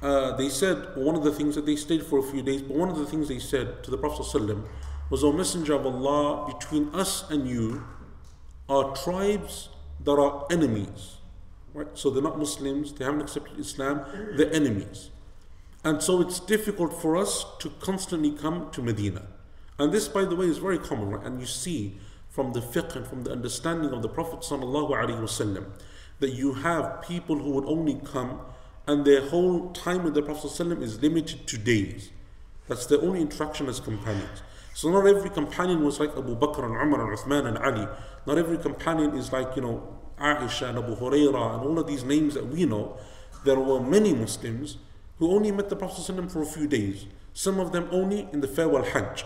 [0.00, 2.76] uh, they said, one of the things that they stayed for a few days, but
[2.76, 4.66] one of the things they said to the Prophet ﷺ
[5.10, 7.84] was, O Messenger of Allah, between us and you
[8.68, 9.68] are tribes
[10.02, 11.16] that are enemies.
[11.74, 11.86] Right?
[11.92, 14.00] So they're not Muslims, they haven't accepted Islam,
[14.36, 15.10] they're enemies.
[15.84, 19.22] And so it's difficult for us to constantly come to Medina.
[19.78, 21.24] And this, by the way, is very common, right?
[21.24, 25.66] And you see from the fiqh and from the understanding of the Prophet ﷺ
[26.18, 28.40] that you have people who would only come
[28.86, 32.10] and their whole time with the Prophet ﷺ is limited to days.
[32.68, 34.42] That's their only interaction as companions.
[34.74, 37.88] So not every companion was like Abu Bakr and Umar and Uthman and Ali.
[38.26, 42.04] Not every companion is like, you know, Aisha and Abu Huraira and all of these
[42.04, 42.98] names that we know.
[43.44, 44.78] There were many Muslims
[45.18, 47.06] who only met the Prophet for a few days.
[47.32, 49.24] Some of them only in the farewell Hajj.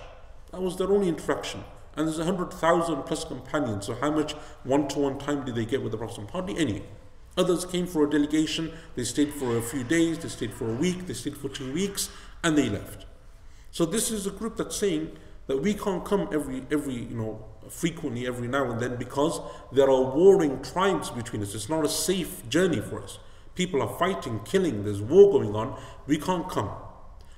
[0.52, 1.64] That was their only interaction.
[1.96, 3.86] And there's a hundred thousand plus companions.
[3.86, 4.32] So how much
[4.64, 6.30] one-to-one time did they get with the Prophet?
[6.30, 6.82] Hardly any.
[7.36, 8.72] Others came for a delegation.
[8.96, 10.18] They stayed for a few days.
[10.18, 11.06] They stayed for a week.
[11.06, 12.10] They stayed for two weeks,
[12.42, 13.06] and they left.
[13.70, 17.44] So this is a group that's saying that we can't come every every you know
[17.68, 19.40] frequently every now and then because
[19.72, 21.54] there are warring tribes between us.
[21.54, 23.18] It's not a safe journey for us.
[23.54, 24.84] People are fighting, killing.
[24.84, 25.78] There's war going on.
[26.06, 26.70] We can't come.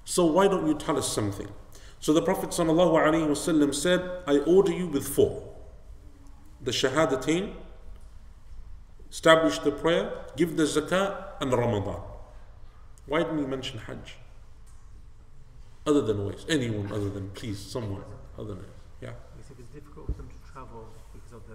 [0.04, 1.48] So why don't you tell us something?
[2.00, 5.54] So the Prophet ﷺ said, I order you with four.
[6.60, 7.54] The Shahadatain,
[9.10, 12.00] establish the prayer, give the zakah, and Ramadan.
[13.06, 14.16] Why didn't he mention Hajj?
[15.86, 16.44] Other than Uwais.
[16.48, 18.04] Anyone other than, please, someone
[18.38, 18.64] other than,
[19.00, 19.10] yeah.
[19.38, 21.54] If it's difficult for them to travel because of the,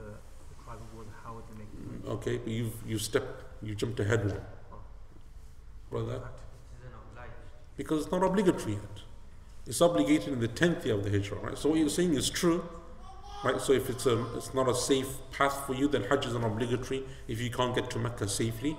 [0.49, 2.09] the tribal war, how would they make it?
[2.09, 4.41] Okay, but you've, you stepped, you jumped ahead one.
[5.89, 6.21] Brother?
[7.75, 8.81] Because it's not obligatory yet.
[9.67, 11.57] It's obligated in the 10th year of the Hijrah, right?
[11.57, 12.67] So what you're saying is true,
[13.43, 13.59] right?
[13.61, 16.45] So if it's, a, it's not a safe path for you, then Hajj is not
[16.45, 18.77] obligatory if you can't get to Mecca safely.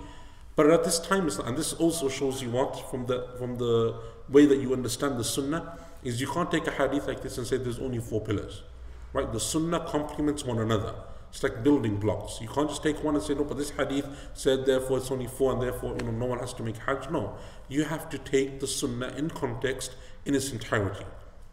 [0.57, 4.47] But at this time, and this also shows you what, from the, from the way
[4.47, 7.59] that you understand the Sunnah, is you can't take a hadith like this and say
[7.59, 8.62] there's only four pillars,
[9.12, 9.33] right?
[9.33, 10.95] The Sunnah complements one another.
[11.31, 12.41] It's like building blocks.
[12.41, 15.27] You can't just take one and say, no, but this hadith said therefore it's only
[15.27, 17.11] four and therefore you know no one has to make hajj.
[17.11, 17.37] No.
[17.69, 21.05] You have to take the sunnah in context in its entirety.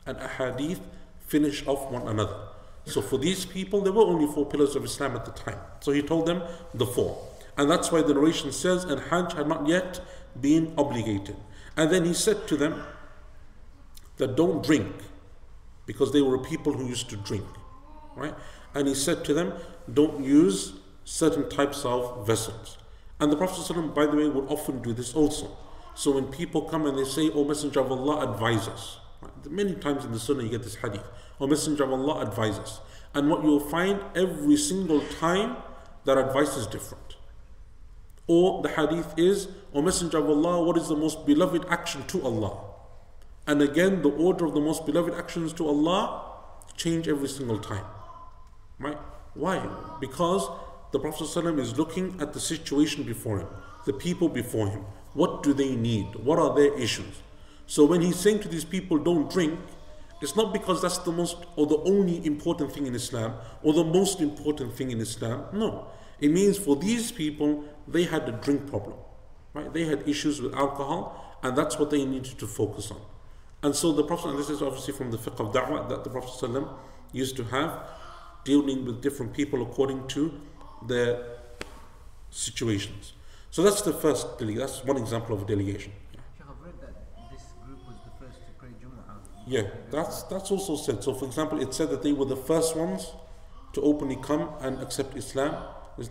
[0.06, 0.80] And a hadith
[1.28, 2.38] finish off one another.
[2.86, 5.60] So for these people, there were only four pillars of Islam at the time.
[5.80, 7.28] So he told them the four.
[7.58, 10.02] And that's why the narration says, and Hajj had not yet
[10.40, 11.38] been obligated.
[11.78, 12.84] And then he said to them
[14.18, 14.94] that don't drink,
[15.86, 17.46] because they were people who used to drink.
[18.16, 18.36] Right?
[18.76, 19.54] And he said to them,
[19.92, 20.74] don't use
[21.06, 22.78] certain types of vessels.
[23.20, 25.58] And the Prophet ﷺ, by the way, would often do this also.
[25.96, 29.00] So when people come and they say, O Messenger of Allah, advise us.
[29.50, 31.08] Many times in the Sunnah you get this hadith.
[31.40, 32.82] O Messenger of Allah, advise us.
[33.14, 35.56] And what you'll find every single time,
[36.04, 37.16] that advice is different.
[38.28, 42.22] Or the hadith is, O Messenger of Allah, what is the most beloved action to
[42.24, 42.58] Allah?
[43.48, 46.34] And again, the order of the most beloved actions to Allah
[46.76, 47.86] change every single time.
[48.80, 48.98] Right?
[49.34, 49.68] Why?
[50.00, 50.50] Because
[50.92, 53.48] the Prophet ﷺ is looking at the situation before him,
[53.86, 54.86] the people before him.
[55.14, 56.16] What do they need?
[56.16, 57.22] What are their issues?
[57.68, 59.60] So when he's saying to these people, don't drink,
[60.22, 63.34] it's not because that's the most or the only important thing in Islam
[63.64, 65.46] or the most important thing in Islam.
[65.54, 65.88] No.
[66.20, 68.98] It means for these people, they had a drink problem.
[69.54, 69.74] Right?
[69.74, 73.02] They had issues with alcohol, and that's what they needed to focus on.
[73.64, 76.10] And so the Prophet, and this is obviously from the fiqh of da'wah that the
[76.10, 76.70] Prophet ﷺ
[77.12, 77.80] used to have,
[78.46, 80.32] dealing with different people according to
[80.88, 81.22] their
[82.30, 83.14] situations.
[83.52, 84.60] So that's the first delegation.
[84.66, 85.92] That's one example of a delegation.
[86.12, 86.94] Sheikh, I've read that
[87.32, 87.44] this
[89.48, 91.04] Yeah, that's that's also said.
[91.04, 93.12] So, for example, it said that they were the first ones
[93.74, 95.54] to openly come and accept Islam.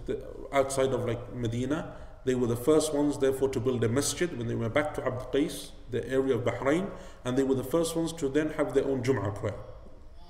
[0.06, 1.94] The, outside of like Medina,
[2.24, 5.06] they were the first ones, therefore, to build a masjid when they went back to
[5.06, 6.90] Abd Qais, the area of Bahrain,
[7.24, 9.58] and they were the first ones to then have their own Jum'ah prayer.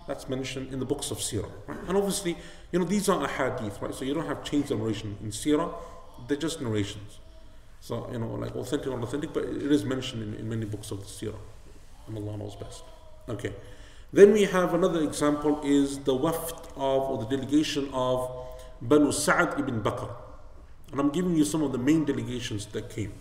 [0.06, 1.50] That's mentioned in the books of Sirah.
[1.66, 1.78] Right?
[1.88, 2.36] And obviously,
[2.72, 3.94] you know, these are ahadith, right?
[3.94, 5.72] So you don't have chains of narration in Sirah,
[6.28, 7.18] they're just narrations.
[7.80, 10.90] So, you know, like authentic or authentic, but it is mentioned in, in many books
[10.90, 11.38] of the Sirah.
[12.06, 12.82] And Allah knows best.
[13.28, 13.54] Okay.
[14.12, 18.30] Then we have another example is the wafd of, or the delegation of
[18.80, 20.10] Banu Sa'ad ibn Bakr.
[20.92, 23.12] And I'm giving you some of the main delegations that came.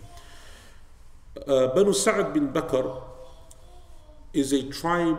[1.46, 3.02] Uh, Banu Sa'ad bin Bakr
[4.32, 5.18] is a tribe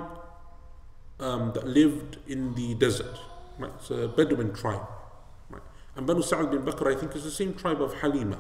[1.19, 3.19] um, that lived in the desert.
[3.58, 3.71] Right?
[3.78, 4.86] It's a Bedouin tribe.
[5.49, 5.62] Right?
[5.95, 8.38] And Banu Sa'ad bin Bakr, I think, is the same tribe of Halima.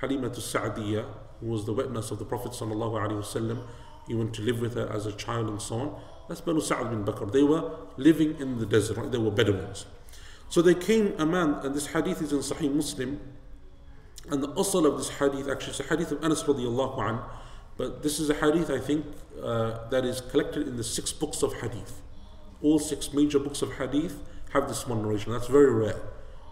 [0.00, 1.06] Halima to Sa'diyah,
[1.40, 3.62] who was the witness of the Prophet ﷺ.
[4.08, 6.00] He went to live with her as a child and so on.
[6.28, 7.30] That's Banu Sa'ad bin Bakr.
[7.32, 9.10] They were living in the desert, right?
[9.10, 9.86] they were Bedouins.
[10.48, 13.20] So there came a man, and this hadith is in Sahih Muslim,
[14.28, 17.20] and the asl of this hadith, actually, it's a hadith of Anas radiallahu anh,
[17.76, 19.04] but this is a hadith, I think,
[19.42, 22.00] uh, that is collected in the six books of hadith.
[22.62, 24.18] All six major books of hadith
[24.52, 25.32] have this one narration.
[25.32, 26.00] That's very rare.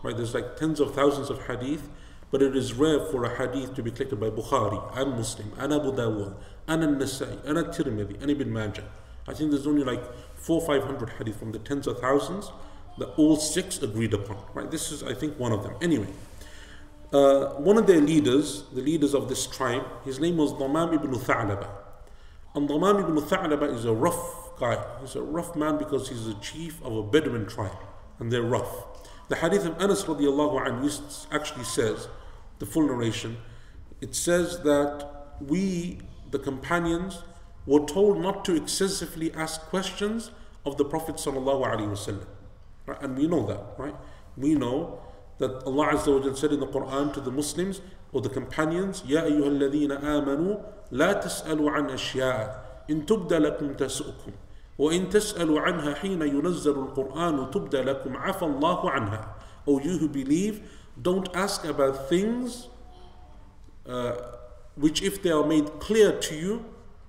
[0.03, 0.17] Right?
[0.17, 1.89] There's like tens of thousands of hadith,
[2.31, 5.73] but it is rare for a hadith to be collected by Bukhari and Muslim and
[5.73, 6.35] Abu Dawud
[6.67, 8.85] and An-Nasai and At-Tirmidhi and Ibn Majah.
[9.27, 10.03] I think there's only like
[10.37, 12.53] four or five hundred hadith from the tens of thousands
[12.99, 14.37] that all six agreed upon.
[14.53, 14.71] Right?
[14.71, 15.75] This is, I think, one of them.
[15.81, 16.09] Anyway,
[17.13, 21.13] uh, one of their leaders, the leaders of this tribe, his name was Damam ibn
[21.13, 21.69] Tha'laba.
[22.55, 24.83] And Damam ibn Tha'laba is a rough guy.
[25.01, 27.77] He's a rough man because he's the chief of a Bedouin tribe,
[28.19, 28.87] and they're rough.
[29.29, 32.09] The hadith of Anas radiallahu anhu actually says,
[32.59, 33.39] the full narration,
[34.01, 35.09] it says that
[35.41, 37.23] we, the companions,
[37.67, 40.31] were told not to excessively ask questions
[40.67, 42.27] of the Prophet sallallahu alaihi wasallam.
[42.87, 43.03] Right?
[43.03, 43.95] And we know that, right?
[44.37, 45.01] We know
[45.38, 47.82] that Allah Azza wa said in the Quran to the Muslims
[48.12, 50.58] or the companions, يا أيها الذين آمنوا
[50.92, 54.32] لا تسألوا عن أشياء إن تبد لكم تسؤكم
[54.78, 59.36] وإن تسألوا عنها حين ينزل القرآن تبد لكم عفى الله عنها
[59.68, 60.62] O you who believe,
[61.00, 62.70] don't ask about things
[63.86, 64.14] uh,
[64.76, 66.66] which if they are made clear to you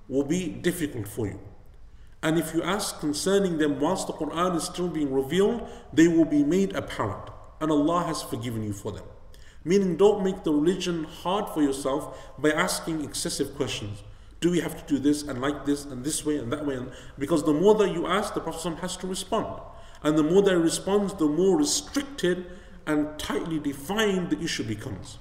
[0.09, 1.41] will be difficult for you.
[2.23, 6.27] And if you ask concerning them whilst the Quran is still being revealed, they will
[6.27, 7.31] be made apparent.
[7.62, 9.06] And Allah has forgiven you for them.
[9.64, 14.04] Meaning, don't make the religion hard for yourself by asking excessive questions.
[14.40, 16.80] Do we have to do this and like this and this way and that way?
[17.18, 19.60] Because the more that you ask, the Prophet has to respond.
[20.04, 22.46] And the more that he responds, the more restricted
[22.86, 25.18] and tightly defined the issue becomes.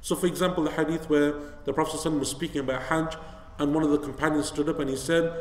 [0.00, 3.16] So, for example, the hadith where the Prophet was speaking about Hajj,
[3.58, 5.32] and one of the companions stood up and he said,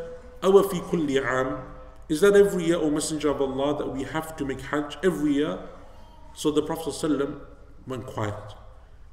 [0.42, 1.64] fi kulli.
[2.10, 5.34] Is that every year, O Messenger of Allah, that we have to make Hajj every
[5.34, 5.60] year?
[6.40, 7.38] So the Prophet ﷺ
[7.86, 8.54] went quiet.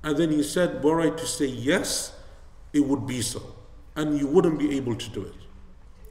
[0.04, 2.12] And then he said, Were I to say yes,
[2.72, 3.42] it would be so.
[3.96, 5.34] And you wouldn't be able to do it.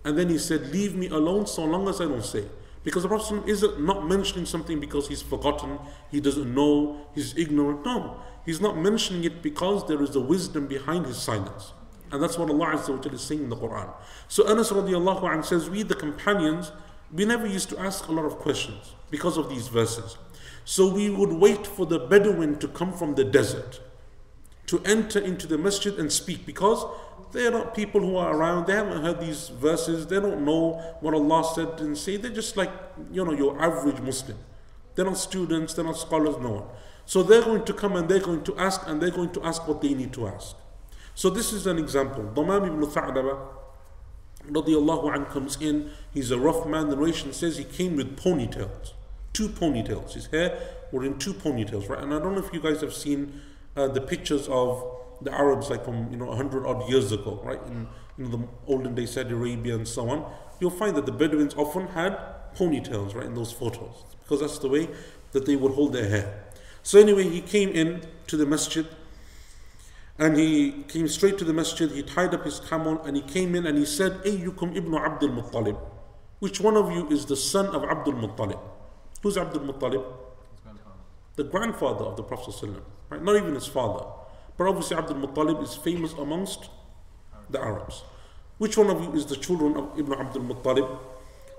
[0.03, 2.43] And then he said, Leave me alone so long as I don't say.
[2.83, 5.79] Because the Prophet isn't not mentioning something because he's forgotten,
[6.11, 7.85] he doesn't know, he's ignorant.
[7.85, 11.71] No, he's not mentioning it because there is a wisdom behind his silence.
[12.11, 13.89] And that's what Allah Azza is saying in the Quran.
[14.27, 16.73] So Anas radiallahu anh says, We the companions,
[17.09, 20.17] we never used to ask a lot of questions because of these verses.
[20.65, 23.79] So we would wait for the Bedouin to come from the desert
[24.65, 26.83] to enter into the masjid and speak because
[27.31, 31.13] they're not people who are around, they haven't heard these verses, they don't know what
[31.13, 32.17] Allah said and say.
[32.17, 32.71] They're just like,
[33.11, 34.39] you know, your average Muslim.
[34.95, 36.63] They're not students, they're not scholars, no one.
[37.05, 39.67] So they're going to come and they're going to ask and they're going to ask
[39.67, 40.55] what they need to ask.
[41.13, 42.23] So this is an example.
[42.33, 43.37] Damam ibn Tha'laba
[44.49, 46.89] radiallahu anh comes in, he's a rough man.
[46.89, 48.93] The narration says he came with ponytails
[49.35, 50.13] two ponytails.
[50.13, 50.57] His hair
[50.91, 52.01] were in two ponytails, right?
[52.01, 53.41] And I don't know if you guys have seen
[53.75, 54.83] uh, the pictures of
[55.21, 57.61] the Arabs, like from you know hundred odd years ago, right?
[57.67, 60.31] In you know the olden days, Saudi Arabia and so on.
[60.59, 62.17] You'll find that the Bedouins often had
[62.55, 64.87] ponytails, right, in those photos, because that's the way
[65.33, 66.43] that they would hold their hair.
[66.81, 68.87] So anyway, he came in to the masjid.
[70.17, 73.53] And he came straight to the masjid, he tied up his camel, and he came
[73.53, 75.77] in and he said, Ayyukum ibn Abdul Muttalib.
[76.39, 78.59] Which one of you is the son of Abdul Muttalib?
[79.25, 80.05] Who's Abdul Muttalib?
[81.35, 83.23] The grandfather of the Prophet ﷺ, right?
[83.23, 84.05] Not even his father.
[84.55, 86.69] But obviously Abdul Muttalib is famous amongst
[87.49, 88.03] the Arabs.
[88.59, 90.99] Which one of you is the children of Ibn Abdul Muttalib?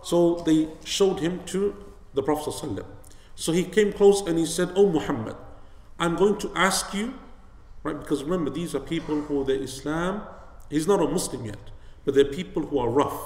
[0.04, 1.74] So they showed him to
[2.14, 2.86] the Prophet ﷺ.
[3.34, 5.34] So he came close and he said, Oh Muhammad,
[5.98, 7.14] I'm going to ask you,
[7.82, 7.98] right?
[7.98, 10.22] Because remember, these are people who the Islam,
[10.70, 11.58] he's not a Muslim yet,
[12.04, 13.20] but they're people who are rough.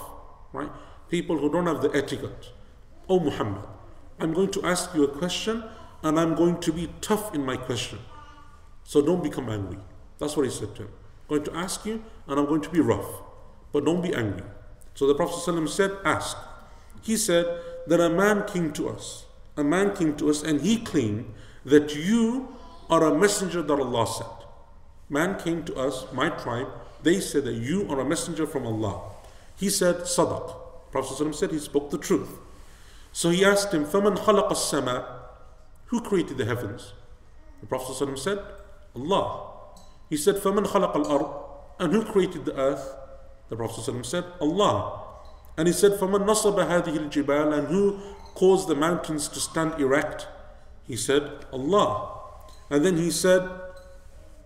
[0.55, 0.71] right?
[1.11, 2.53] People who don't have the etiquette.
[3.07, 3.67] Oh Muhammad,
[4.21, 5.65] I'm going to ask you a question
[6.03, 7.99] and I'm going to be tough in my question.
[8.85, 9.79] So don't become angry.
[10.19, 10.91] That's what he said to him.
[11.29, 13.23] I'm going to ask you and I'm going to be rough,
[13.73, 14.45] but don't be angry.
[14.95, 16.37] So the Prophet ﷺ said, Ask.
[17.03, 17.47] He said
[17.87, 19.25] that a man came to us.
[19.57, 21.33] A man came to us and he claimed
[21.65, 22.57] that you
[22.91, 24.49] are a messenger that Allah sent.
[25.09, 26.69] Man came to us, my tribe,
[27.03, 29.01] they said that you are a messenger from Allah.
[29.57, 30.57] He said, Sadaq.
[30.91, 32.39] Prophet ﷺ said he spoke the truth.
[33.12, 35.06] So he asked him, فَمَنْ خَلَقَ السَّمَاء
[35.88, 36.94] Who created the heavens?
[37.62, 38.40] The Prophet ﷺ said,
[38.96, 39.52] Allah.
[40.10, 41.34] He said, فَمَنْ خَلَقَ الْأَرْض
[41.80, 42.96] And who created the earth?
[43.50, 45.02] The Prophet ﷺ said, Allah.
[45.58, 48.00] And he said, فَمَنْ نَصَبَ هَذِهِ الْجِبَالَ And who
[48.34, 50.28] caused the mountains to stand erect?
[50.84, 52.20] He said, Allah.
[52.70, 53.50] And then he said,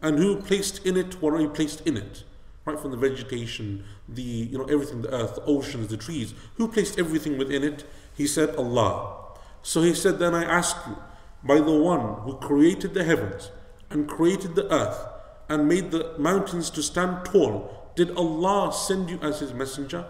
[0.02, 2.24] and who placed in it what he placed in it?
[2.66, 6.34] Right from the vegetation, the you know everything, the earth, the oceans, the trees.
[6.56, 7.84] Who placed everything within it?
[8.15, 9.17] He said, Allah.
[9.63, 10.97] So he said, Then I ask you,
[11.43, 13.51] by the one who created the heavens
[13.91, 15.07] and created the earth
[15.49, 20.07] and made the mountains to stand tall, did Allah send you as his messenger?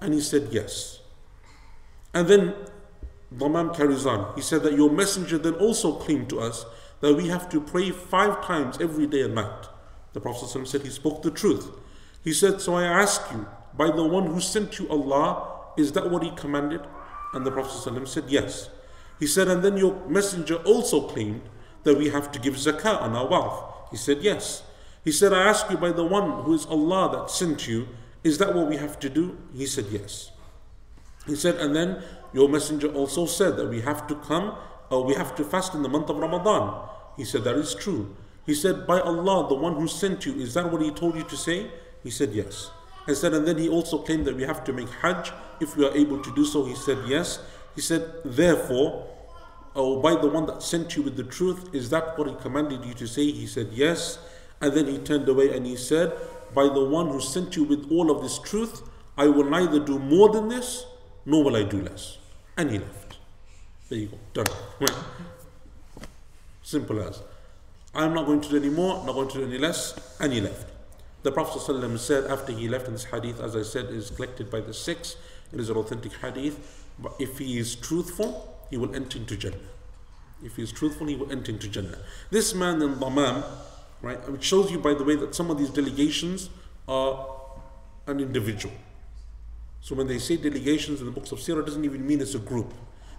[0.00, 1.00] And he said, Yes.
[2.12, 2.54] And then
[3.34, 4.34] Damam carries on.
[4.36, 6.64] He said that your messenger then also claimed to us
[7.00, 9.66] that we have to pray five times every day and night.
[10.12, 11.70] The Prophet said he spoke the truth.
[12.22, 16.10] He said, So I ask you, by the one who sent you Allah, is that
[16.10, 16.80] what he commanded?
[17.34, 18.70] And the Prophet ﷺ said, Yes.
[19.18, 21.42] He said, And then your messenger also claimed
[21.82, 23.90] that we have to give zakah on our wealth.
[23.90, 24.62] He said, Yes.
[25.04, 27.88] He said, I ask you by the one who is Allah that sent you,
[28.22, 29.36] is that what we have to do?
[29.54, 30.30] He said, Yes.
[31.26, 34.56] He said, and then your messenger also said that we have to come,
[34.90, 36.88] or we have to fast in the month of Ramadan.
[37.16, 38.14] He said, That is true.
[38.46, 41.24] He said, By Allah, the one who sent you, is that what he told you
[41.24, 41.70] to say?
[42.02, 42.70] He said, Yes.
[43.06, 45.86] I said, and then he also claimed that we have to make Hajj if we
[45.86, 46.64] are able to do so.
[46.64, 47.40] He said, Yes.
[47.74, 49.06] He said, Therefore,
[49.74, 52.84] oh, by the one that sent you with the truth, is that what he commanded
[52.84, 53.30] you to say?
[53.30, 54.18] He said, Yes.
[54.60, 56.12] And then he turned away and he said,
[56.54, 58.82] By the one who sent you with all of this truth,
[59.16, 60.86] I will neither do more than this,
[61.26, 62.18] nor will I do less.
[62.56, 63.18] And he left.
[63.88, 64.18] There you go.
[64.32, 64.46] Done.
[64.80, 65.04] Right.
[66.62, 67.22] Simple as.
[67.94, 70.40] I'm not going to do any more, not going to do any less, and he
[70.40, 70.73] left.
[71.24, 74.50] The Prophet ﷺ said after he left, in this hadith, as I said, is collected
[74.50, 75.16] by the six,
[75.54, 76.84] it is an authentic hadith.
[76.98, 79.56] But if he is truthful, he will enter into Jannah.
[80.44, 81.96] If he is truthful, he will enter into Jannah.
[82.30, 83.42] This man in Damam,
[84.02, 86.50] right, it shows you, by the way, that some of these delegations
[86.86, 87.26] are
[88.06, 88.74] an individual.
[89.80, 92.34] So when they say delegations in the books of Sirah, it doesn't even mean it's
[92.34, 92.74] a group,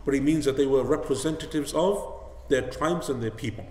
[0.06, 2.06] but it means that they were representatives of
[2.50, 3.65] their tribes and their people.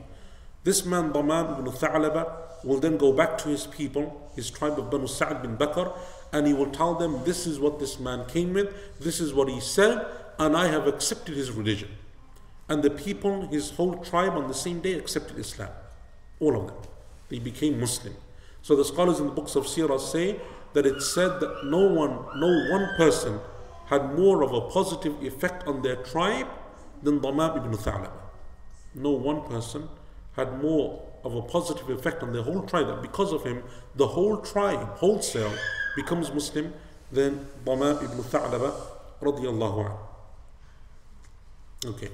[0.64, 4.90] This man, Damam ibn Tha'laba, will then go back to his people, his tribe of
[4.90, 5.96] Banu Sa'd bin Bakr,
[6.32, 9.48] and he will tell them, This is what this man came with, this is what
[9.48, 10.06] he said,
[10.38, 11.90] and I have accepted his religion.
[12.68, 15.70] And the people, his whole tribe, on the same day accepted Islam.
[16.40, 16.76] All of them.
[17.28, 18.14] They became Muslim.
[18.62, 20.40] So the scholars in the books of Sirah say
[20.72, 23.38] that it said that no one, no one person
[23.86, 26.48] had more of a positive effect on their tribe
[27.02, 28.10] than Damam ibn Tha'laba.
[28.94, 29.88] No one person
[30.36, 33.62] had more of a positive effect on the whole tribe that because of him,
[33.96, 35.52] the whole tribe, wholesale,
[35.96, 36.72] becomes Muslim
[37.12, 38.74] then Damam ibn Tha'laba
[39.22, 39.98] radiallahu anhu.
[41.86, 42.10] Okay.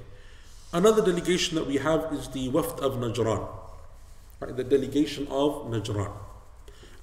[0.73, 3.47] Another delegation that we have is the Wafd of Najran,
[4.39, 4.55] right?
[4.55, 6.11] the delegation of Najran.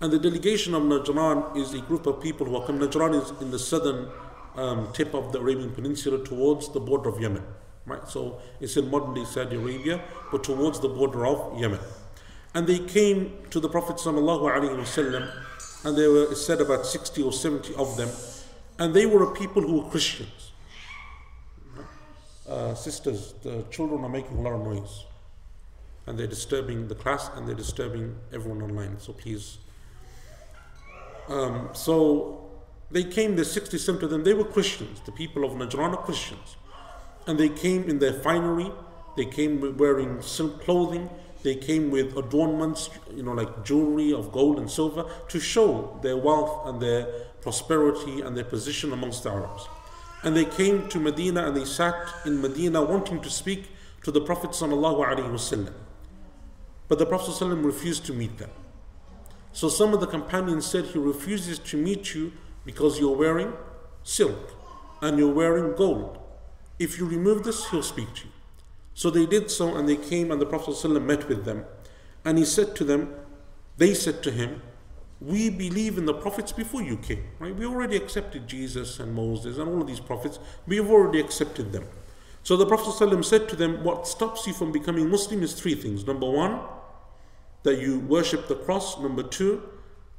[0.01, 2.79] And the delegation of Najran is a group of people who are come.
[2.79, 4.09] Najran is in the southern
[4.55, 7.43] um, tip of the Arabian Peninsula towards the border of Yemen.
[7.89, 8.07] Right?
[8.09, 11.81] So it's in modern day Saudi Arabia, but towards the border of Yemen.
[12.55, 15.31] And they came to the Prophet wasallam,
[15.85, 18.09] and there were said about 60 or 70 of them,
[18.79, 20.53] and they were a people who were Christians.
[22.49, 25.05] Uh, sisters, the children are making a lot of noise,
[26.07, 28.99] and they're disturbing the class and they're disturbing everyone online.
[28.99, 29.59] So please.
[31.29, 32.51] Um, so
[32.91, 35.01] they came, the 60, 70 of them, they were Christians.
[35.05, 36.57] The people of Najran are Christians.
[37.29, 38.73] And they came in their finery,
[39.17, 41.11] they came wearing silk clothing,
[41.43, 46.17] they came with adornments, you know, like jewelry of gold and silver, to show their
[46.17, 47.05] wealth and their
[47.41, 49.69] prosperity and their position amongst the Arabs.
[50.25, 53.69] And they came to Medina and they sat in Medina wanting to speak
[54.03, 54.57] to the Prophet.
[56.89, 58.51] But the Prophet refused to meet them.
[59.53, 62.33] So some of the companions said he refuses to meet you
[62.65, 63.53] because you're wearing
[64.03, 64.53] silk
[65.01, 66.18] and you're wearing gold.
[66.79, 68.33] If you remove this, he'll speak to you.
[68.95, 71.65] So they did so and they came and the Prophet ﷺ met with them.
[72.25, 73.15] And he said to them,
[73.77, 74.63] they said to him,
[75.21, 77.55] we believe in the prophets before you came, right?
[77.55, 80.39] We already accepted Jesus and Moses and all of these prophets.
[80.67, 81.87] We've already accepted them.
[82.45, 85.75] So the Prophet ﷺ said to them, What stops you from becoming Muslim is three
[85.75, 86.07] things.
[86.07, 86.61] Number one,
[87.65, 88.99] that you worship the cross.
[88.99, 89.63] Number two,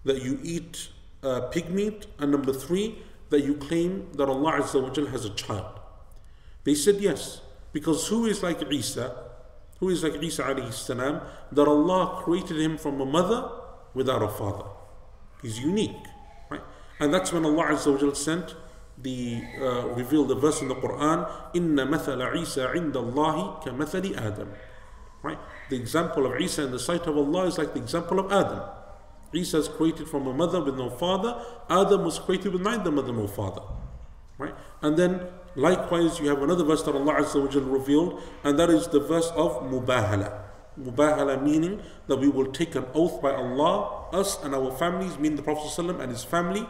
[0.03, 0.89] that you eat
[1.23, 2.07] uh, pig meat.
[2.19, 2.99] And number three,
[3.29, 5.78] that you claim that Allah has a child.
[6.63, 7.41] They said yes,
[7.73, 9.15] because who is like Isa?
[9.79, 11.21] Who is like Isa alayhi salam?
[11.51, 13.49] That Allah created him from a mother
[13.93, 14.65] without a father.
[15.41, 16.05] He's unique,
[16.49, 16.61] right?
[16.99, 18.55] And that's when Allah Azza wa sent
[19.01, 24.17] the uh, revealed the verse in the Quran, "Inna mathala Isa inda Allahi ka mathali
[24.17, 24.51] Adam."
[25.23, 25.39] Right?
[25.69, 28.61] The example of Isa in the sight of Allah is like the example of Adam.
[29.33, 31.41] Isa is created from a mother with no father.
[31.69, 33.61] Adam was created with neither mother nor father.
[34.37, 34.55] Right?
[34.81, 35.27] And then
[35.58, 39.00] likewise you have another verse that Allah Azza wa Jal revealed, and that is the
[39.00, 40.40] verse of Mubahala.
[40.80, 45.36] Mubahala meaning that we will take an oath by Allah, us and our families, meaning
[45.36, 46.66] the Prophet ﷺ and his family,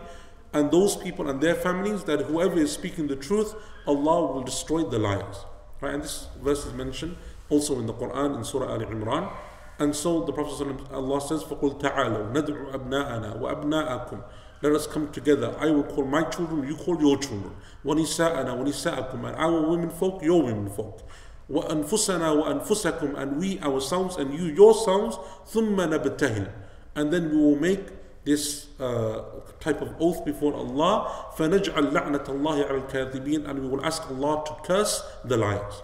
[0.52, 3.54] and those people and their families, that whoever is speaking the truth,
[3.86, 5.44] Allah will destroy the liars.
[5.80, 5.94] Right?
[5.94, 7.16] And this verse is mentioned
[7.48, 9.30] also in the Quran in Surah Al Imran.
[9.78, 14.22] And so the Prophet ﷺ, Allah says, فَقُلْ تَعَالَوْا نَدْعُ أَبْنَاءَنَا وَأَبْنَاءَكُمْ
[14.62, 15.54] Let us come together.
[15.58, 17.54] I will call my children, you call your children.
[17.84, 21.02] وَنِسَاءَنَا وَنِسَاءَكُمْ And our women folk, your women folk.
[21.50, 26.50] وأنفسنا وأنفسكم and we ourselves and you yourselves ثم نبتهل
[26.96, 27.80] and then we will make
[28.24, 29.22] this uh,
[29.60, 34.42] type of oath before Allah فنجعل لعنة الله على الكاذبين and we will ask Allah
[34.46, 35.82] to curse the liars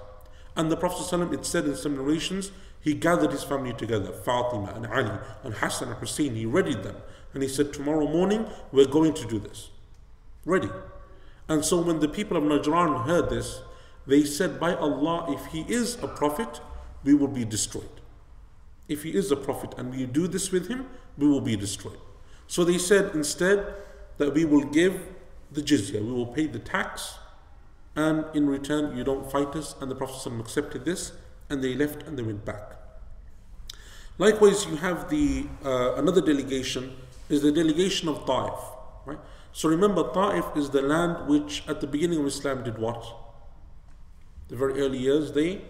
[0.57, 4.73] and the Prophet ﷺ, it said in some narrations he gathered his family together Fatima
[4.75, 6.97] and Ali and Hassan and Hussein he readied them
[7.36, 9.70] and he said tomorrow morning we're going to do this
[10.46, 10.70] ready
[11.48, 13.62] and so when the people of Najran heard this
[14.08, 16.62] they said, By Allah, if he is a prophet,
[17.04, 17.90] we will be destroyed.
[18.88, 21.98] If he is a prophet and we do this with him, we will be destroyed.
[22.48, 23.74] So they said instead
[24.18, 25.08] that we will give
[25.52, 27.18] the jizya, we will pay the tax,
[27.96, 29.76] and in return you don't fight us.
[29.82, 31.14] And the Prophet accepted this,
[31.50, 32.74] and they left and they went back.
[34.18, 36.96] Likewise, you have the uh, another delegation
[37.30, 38.60] is the delegation of Ta'if,
[39.06, 39.20] right?
[39.52, 43.06] So remember, Ta'if is the land which at the beginning of Islam did what?
[44.48, 45.62] the very early years, they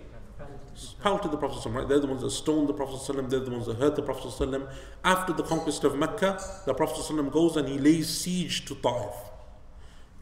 [1.01, 1.87] pelted the Prophet right?
[1.87, 2.99] They're the ones that stoned the Prophet
[3.29, 4.67] they're the ones that hurt the Prophet
[5.03, 9.13] After the conquest of Mecca, the Prophet goes and he lays siege to Ta'if.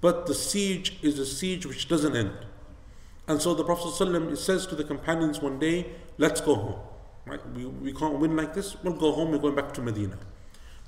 [0.01, 2.33] But the siege is a siege which doesn't end.
[3.27, 3.93] And so the Prophet
[4.37, 6.79] says to the companions one day, let's go home.
[7.25, 7.39] Right?
[7.55, 10.17] We, we can't win like this, we'll go home, we're going back to Medina.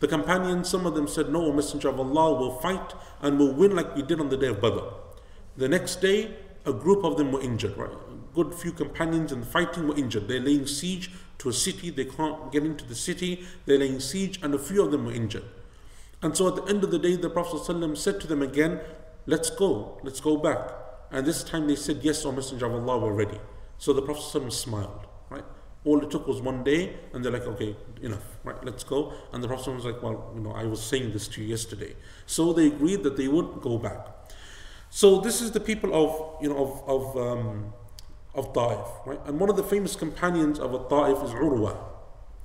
[0.06, 3.76] The companions, some of them said, No, Messenger of Allah will fight and we'll win
[3.76, 4.84] like we did on the day of Badr.
[5.58, 7.89] The next day, a group of them were injured, right?
[7.89, 10.28] A good few companions in the fighting were injured.
[10.28, 14.39] They're laying siege to a city, they can't get into the city, they're laying siege,
[14.43, 15.45] and a few of them were injured.
[16.22, 18.82] And so at the end of the day, the Prophet ﷺ said to them again,
[19.26, 20.70] Let's go, let's go back.
[21.10, 23.39] And this time they said, Yes, O Messenger of Allah, we're ready.
[23.80, 25.05] So the Prophet ﷺ smiled?
[25.86, 28.62] All it took was one day, and they're like, okay, enough, right?
[28.66, 29.14] Let's go.
[29.32, 31.96] And the Prophet was like, well, you know, I was saying this to you yesterday.
[32.26, 34.08] So they agreed that they would go back.
[34.90, 37.74] So this is the people of you know of of um,
[38.34, 39.20] of Ta'if, right?
[39.26, 41.78] And one of the famous companions of a Ta'if is Urwa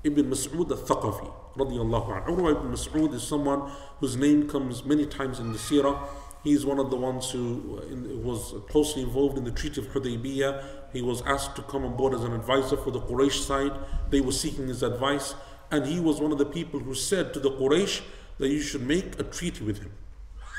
[0.03, 2.37] ibn Mas'ud al-Thaqafi, radiyallahu anhu.
[2.37, 3.71] Urwa ibn Mas'ud is someone
[4.01, 5.99] whose name comes many times in the Sirah.
[6.43, 7.83] He's one of the ones who
[8.25, 10.65] was closely involved in the Treaty of Hudaybiyah.
[10.93, 13.73] He was asked to come on board as an advisor for the Quraysh side.
[14.11, 15.35] They were seeking his advice,
[15.71, 18.03] and he was one of the people who said to the Quraysh
[18.39, 19.93] that you should make a treaty with him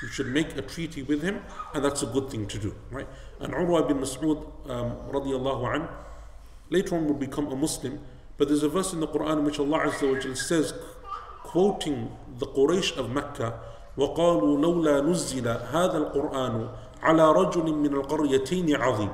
[0.01, 3.07] you should make a treaty with him, and that's a good thing to do, right?
[3.39, 5.87] And Urwa bin Mas'ud, um, radiallahu an,
[6.69, 7.99] later on will become a Muslim,
[8.37, 10.73] but there's a verse in the Quran in which Allah Azza wa says,
[11.43, 13.59] quoting the Quraysh of Mecca,
[13.97, 16.69] وقالوا لولا نزل هذا القرآن
[17.01, 19.09] على رجل من القريتين عظيم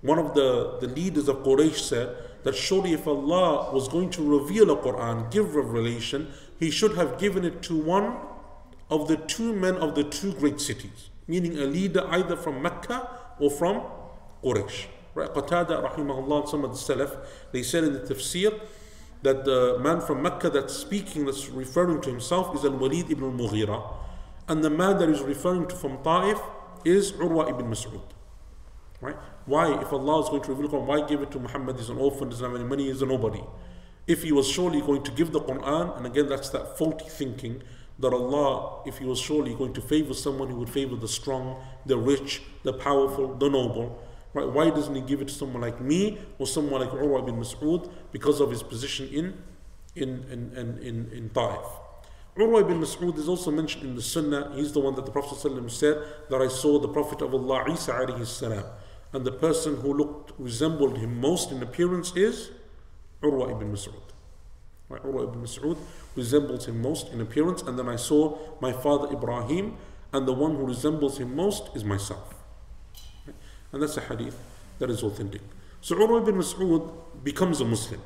[0.00, 4.22] One of the, the leaders of Quraysh said that surely if Allah was going to
[4.22, 6.28] reveal a Quran, give revelation,
[6.60, 8.16] He should have given it to one
[8.90, 13.08] of the two men of the two great cities, meaning a leader either from Mecca
[13.40, 13.82] or from
[14.44, 14.86] Quraysh.
[15.14, 15.32] Right?
[15.34, 17.16] Qatada, rahimahullah, some of the Salaf,
[17.50, 18.58] they said in the tafsir
[19.22, 23.24] that the man from Mecca that's speaking, that's referring to himself, is Al Walid ibn
[23.24, 23.94] al Mughira,
[24.48, 26.40] and the man that is referring to from Ta'if
[26.84, 28.00] is Urwa ibn Mas'ud.
[29.00, 29.16] Right?
[29.46, 31.76] Why, if Allah is going to reveal the Quran, why give it to Muhammad?
[31.76, 33.42] He's an orphan, doesn't have any money, he's a nobody.
[34.06, 37.62] If he was surely going to give the Quran, and again, that's that faulty thinking
[37.98, 41.62] that Allah, if He was surely going to favor someone, He would favor the strong,
[41.84, 44.02] the rich, the powerful, the noble.
[44.34, 44.48] Right?
[44.48, 47.90] Why doesn't He give it to someone like me or someone like Urwa bin Mas'ud
[48.12, 49.34] because of his position in
[49.96, 51.66] in in in in, in Ta'if?
[52.38, 54.52] Urwa ibn Mas'ud is also mentioned in the Sunnah.
[54.54, 56.00] He's the one that the Prophet ﷺ said
[56.30, 58.62] that I saw the Prophet of Allah Isa alayhi salam.
[59.12, 62.52] And the person who looked resembled him most in appearance is
[63.24, 64.12] Urwa ibn Mas'ud.
[64.88, 65.76] Right, Urwa ibn Mas'ud
[66.14, 67.62] resembles him most in appearance.
[67.62, 69.76] And then I saw my father Ibrahim,
[70.12, 72.37] and the one who resembles him most is myself.
[73.71, 73.73] Right?
[73.73, 74.37] And that's a hadith
[74.79, 75.41] that is authentic.
[75.81, 76.91] So Urwa ibn Mas'ud
[77.23, 78.01] becomes a Muslim.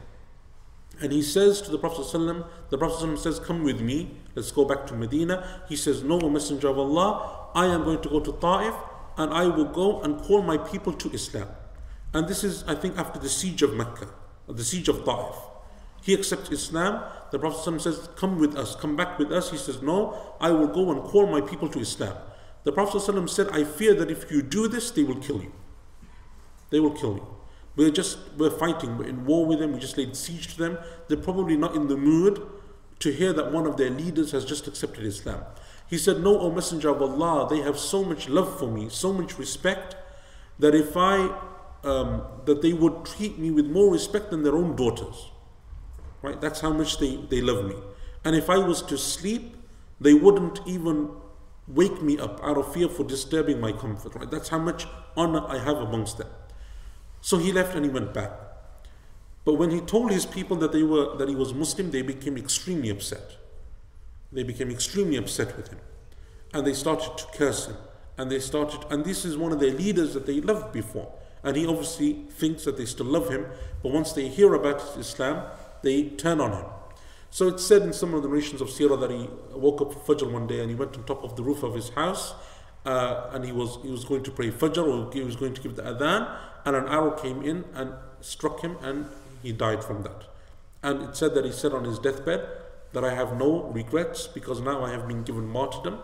[1.00, 4.52] And he says to the Prophet ﷺ, the Prophet ﷺ says, Come with me, let's
[4.52, 5.62] go back to Medina.
[5.70, 8.74] He says, No, O Messenger of Allah, I am going to go to Ta'if
[9.18, 11.48] and I will go and call my people to Islam.
[12.14, 14.10] And this is, I think, after the siege of Mecca,
[14.48, 15.36] the siege of Ta'if.
[16.02, 17.04] He accepts Islam.
[17.32, 19.52] The Prophet ﷺ says, Come with us, come back with us.
[19.52, 22.16] He says, No, I will go and call my people to Islam.
[22.65, 25.53] The Prophet ﷺ said, I fear that if you do this, they will kill you.
[26.71, 27.27] They will kill you.
[27.75, 30.79] We're just, we're fighting, we're in war with them, we just laid siege to them.
[31.09, 32.43] They're probably not in the mood
[33.01, 35.43] to hear that one of their leaders has just accepted Islam.
[35.89, 39.13] He said, No, O Messenger of Allah, they have so much love for me, so
[39.13, 39.97] much respect,
[40.59, 41.35] that if I,
[41.83, 45.31] um, that they would treat me with more respect than their own daughters.
[46.21, 46.41] Right?
[46.41, 47.75] That's how much they, they love me.
[48.25, 49.57] And if I was to sleep,
[50.01, 51.11] they wouldn't even
[51.75, 54.15] wake me up out of fear for disturbing my comfort.
[54.15, 54.31] Right?
[54.31, 56.29] That's how much honor I have amongst them.
[57.21, 58.33] So he left and he went back.
[59.45, 62.37] But when he told his people that they were that he was Muslim, they became
[62.37, 63.37] extremely upset.
[64.31, 65.81] They became extremely upset with him.
[66.55, 67.77] And they started to curse him.
[68.19, 71.13] And they started and this is one of their leaders that they loved before.
[71.43, 73.47] And he obviously thinks that they still love him,
[73.83, 75.45] but once they hear about Islam,
[75.83, 76.67] they turn on him.
[77.33, 80.15] So it's said in some of the narrations of Sirah that he woke up for
[80.15, 82.35] Fajr one day and he went on top of the roof of his house
[82.85, 85.63] uh, and he was he was going to pray Fajr or he was going to
[85.63, 86.29] give the adhan
[86.67, 89.07] and an arrow came in and struck him and
[89.43, 90.25] he died from that.
[90.83, 92.47] And it said that he said on his deathbed
[92.93, 96.01] that I have no regrets because now I have been given martyrdom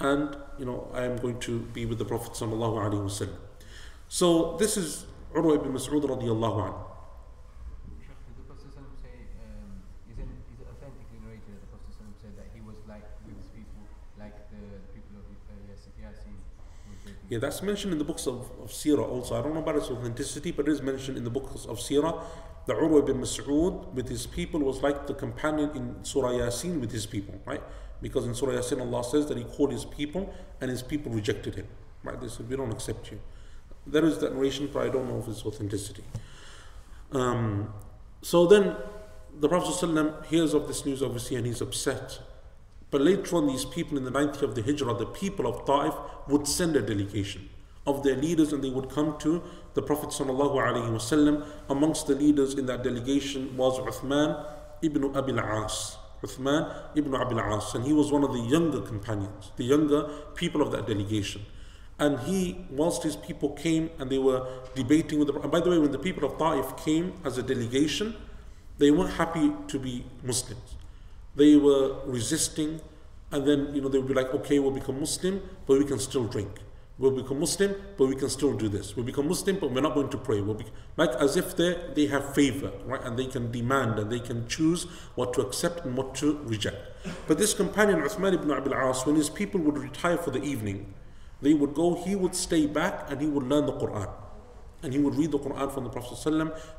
[0.00, 3.38] and you know I am going to be with the Prophet sallallahu alaihi wasallam.
[4.08, 6.80] So this is Urwa ibn Mas'ud radiallahu anhu.
[8.04, 9.80] Sheikh, did the Prophet ﷺ say, um,
[10.12, 13.06] is, it, is it authentically narrated that the Prophet ﷺ said that he was like
[13.24, 13.80] with his people,
[14.20, 14.60] like the
[14.92, 16.36] people of uh, Yas- Yasin?
[16.36, 17.21] with their people?
[17.32, 19.34] Yeah, that's mentioned in the books of, of Sirah also.
[19.34, 22.22] I don't know about its authenticity, but it is mentioned in the books of Sirah.
[22.66, 26.92] The Urwa ibn Mas'ud with his people was like the companion in Surah Yasin with
[26.92, 27.62] his people, right?
[28.02, 31.54] Because in Surah Yasin, Allah says that He called His people and His people rejected
[31.54, 31.68] Him,
[32.04, 32.20] right?
[32.20, 33.18] They said, We don't accept you.
[33.86, 36.04] There is that narration, but I don't know of its authenticity.
[37.12, 37.72] Um,
[38.20, 38.76] so then
[39.40, 42.18] the Prophet hears of this news, obviously, and he's upset.
[42.92, 45.64] But later on, these people in the ninth year of the Hijrah, the people of
[45.64, 45.94] Ta'if,
[46.28, 47.48] would send a delegation
[47.86, 51.46] of their leaders and they would come to the Prophet ﷺ.
[51.70, 54.44] Amongst the leaders in that delegation was Uthman
[54.82, 55.96] ibn Abil As.
[56.22, 57.74] Uthman ibn Abil As.
[57.74, 61.46] And he was one of the younger companions, the younger people of that delegation.
[61.98, 65.70] And he, whilst his people came and they were debating with the and by the
[65.70, 68.14] way, when the people of Ta'if came as a delegation,
[68.76, 70.71] they weren't happy to be Muslims.
[71.34, 72.80] They were resisting,
[73.30, 75.98] and then you know they would be like, okay, we'll become Muslim, but we can
[75.98, 76.60] still drink.
[76.98, 78.94] We'll become Muslim, but we can still do this.
[78.94, 80.40] We'll become Muslim, but we're not going to pray.
[80.40, 80.66] We'll be
[80.96, 83.02] like as if they they have favor, right?
[83.02, 86.76] And they can demand and they can choose what to accept and what to reject.
[87.26, 90.94] But this companion Uthman ibn Abil As, when his people would retire for the evening,
[91.40, 94.08] they would go, he would stay back and he would learn the Quran.
[94.82, 96.18] And he would read the Quran from the Prophet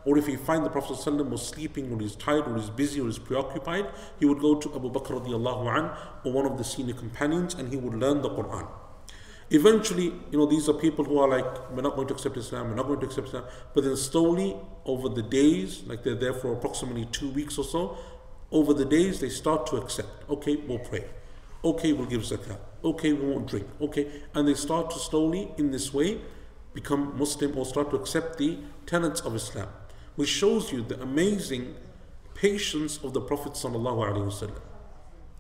[0.06, 0.98] or if he find the Prophet
[1.30, 3.88] was sleeping or he's tired or he's busy or he's preoccupied,
[4.20, 5.92] he would go to Abu Bakr an,
[6.26, 8.68] or one of the senior companions and he would learn the Quran.
[9.50, 12.70] Eventually, you know, these are people who are like, we're not going to accept Islam,
[12.70, 13.44] we're not going to accept Islam.
[13.74, 17.98] But then slowly, over the days, like they're there for approximately two weeks or so,
[18.52, 20.10] over the days they start to accept.
[20.30, 21.06] Okay, we'll pray.
[21.64, 22.58] Okay, we'll give zakat.
[22.84, 23.68] Okay, we won't drink.
[23.80, 26.20] Okay, and they start to slowly, in this way,
[26.74, 29.70] become Muslim or start to accept the tenets of Islam,
[30.16, 31.76] which shows you the amazing
[32.34, 33.58] patience of the Prophet.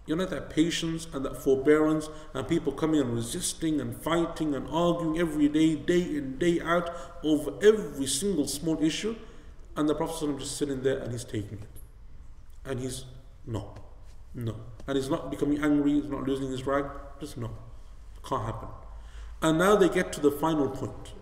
[0.06, 4.68] You know that patience and that forbearance, and people coming and resisting and fighting and
[4.70, 6.92] arguing every day, day in, day out,
[7.24, 9.16] over every single small issue,
[9.76, 11.70] and the Prophet just sitting there and he's taking it.
[12.66, 13.06] And he's
[13.46, 13.76] no,
[14.34, 14.56] no.
[14.88, 16.86] And he's not becoming angry, he's not losing his rag,
[17.20, 17.52] just no.
[18.24, 18.70] Can't happen.
[19.42, 21.14] And now they get to the final point.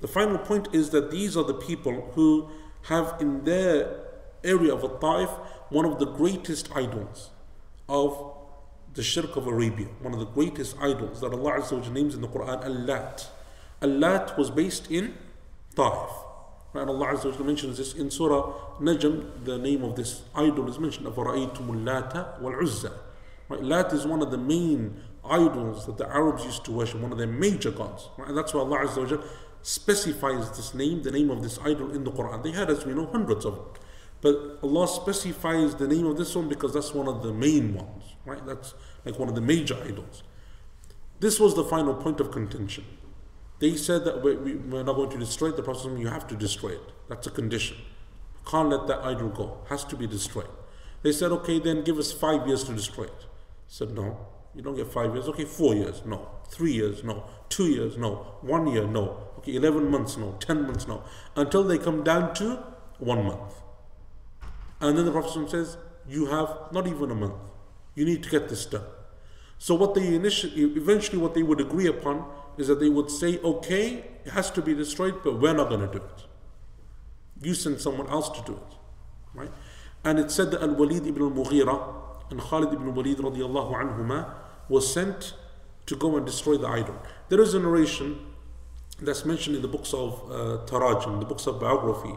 [0.00, 2.48] The final point is that these are the people who
[2.82, 4.00] have in their
[4.42, 5.30] area of Ta'if
[5.70, 7.30] one of the greatest idols
[7.88, 8.32] of
[8.94, 12.14] the shirk of Arabia, one of the greatest idols that Allah Azza wa Jalla names
[12.14, 13.28] in the Quran, Al-Lat.
[13.82, 15.14] Al-Lat was based in
[15.74, 16.10] Ta'if.
[16.74, 20.68] And Allah Azza wa Jalla mentions this in Surah Najm, the name of this idol
[20.68, 22.92] is mentioned, أَفَرَأَيْتُمُ اللَّاتَ وَالْعُزَّى
[23.48, 23.62] Right?
[23.62, 27.18] Lat is one of the main idols that the Arabs used to worship, one of
[27.18, 28.08] their major gods.
[28.16, 28.28] Right?
[28.28, 29.24] And that's why Allah Azza wa Jal
[29.61, 32.43] specifies this name, the name of this idol in the Quran.
[32.43, 33.81] They had, as we know, hundreds of it.
[34.21, 38.03] But Allah specifies the name of this one because that's one of the main ones,
[38.25, 38.45] right?
[38.45, 38.73] That's
[39.05, 40.23] like one of the major idols.
[41.19, 42.85] This was the final point of contention.
[43.59, 45.51] They said that we, we, we're not going to destroy.
[45.51, 46.91] The Prophet you have to destroy it.
[47.09, 47.77] That's a condition.
[48.45, 49.57] Can't let that idol go.
[49.69, 50.47] Has to be destroyed.
[51.01, 53.25] They said, okay, then give us five years to destroy it.
[53.67, 55.27] said, no, you don't get five years.
[55.27, 56.29] Okay, four years, no.
[56.49, 57.23] Three years, no.
[57.49, 58.37] Two years, no.
[58.41, 59.27] One year, no.
[59.39, 60.35] Okay, 11 months, no.
[60.39, 61.03] 10 months, no.
[61.35, 62.63] Until they come down to
[62.97, 63.53] one month.
[64.81, 65.77] And then the Prophet says,
[66.07, 67.35] You have not even a month.
[67.95, 68.83] You need to get this done.
[69.57, 72.25] So what they initially, eventually, what they would agree upon
[72.57, 75.81] is that they would say, "Okay, it has to be destroyed, but we're not going
[75.81, 76.23] to do it.
[77.41, 78.75] You send someone else to do it,
[79.33, 79.51] right?"
[80.05, 81.75] And it said that Al Walid ibn al Mughira
[82.31, 84.33] and Khalid ibn Walid radiallahu anhuma
[84.69, 85.33] was sent
[85.89, 86.95] to go and destroy the idol.
[87.29, 88.19] There is a narration
[89.01, 92.15] that's mentioned in the books of uh, Tarajim, the books of biography,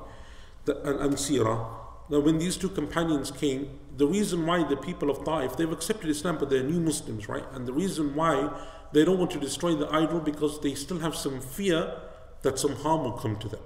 [0.67, 1.67] the, and, and Sirah,
[2.11, 6.11] that when these two companions came, the reason why the people of Ta'if, they've accepted
[6.11, 7.45] Islam, but they're new Muslims, right?
[7.53, 8.35] And the reason why
[8.93, 11.99] they don't want to destroy the idol because they still have some fear
[12.43, 13.61] that some harm will come to them.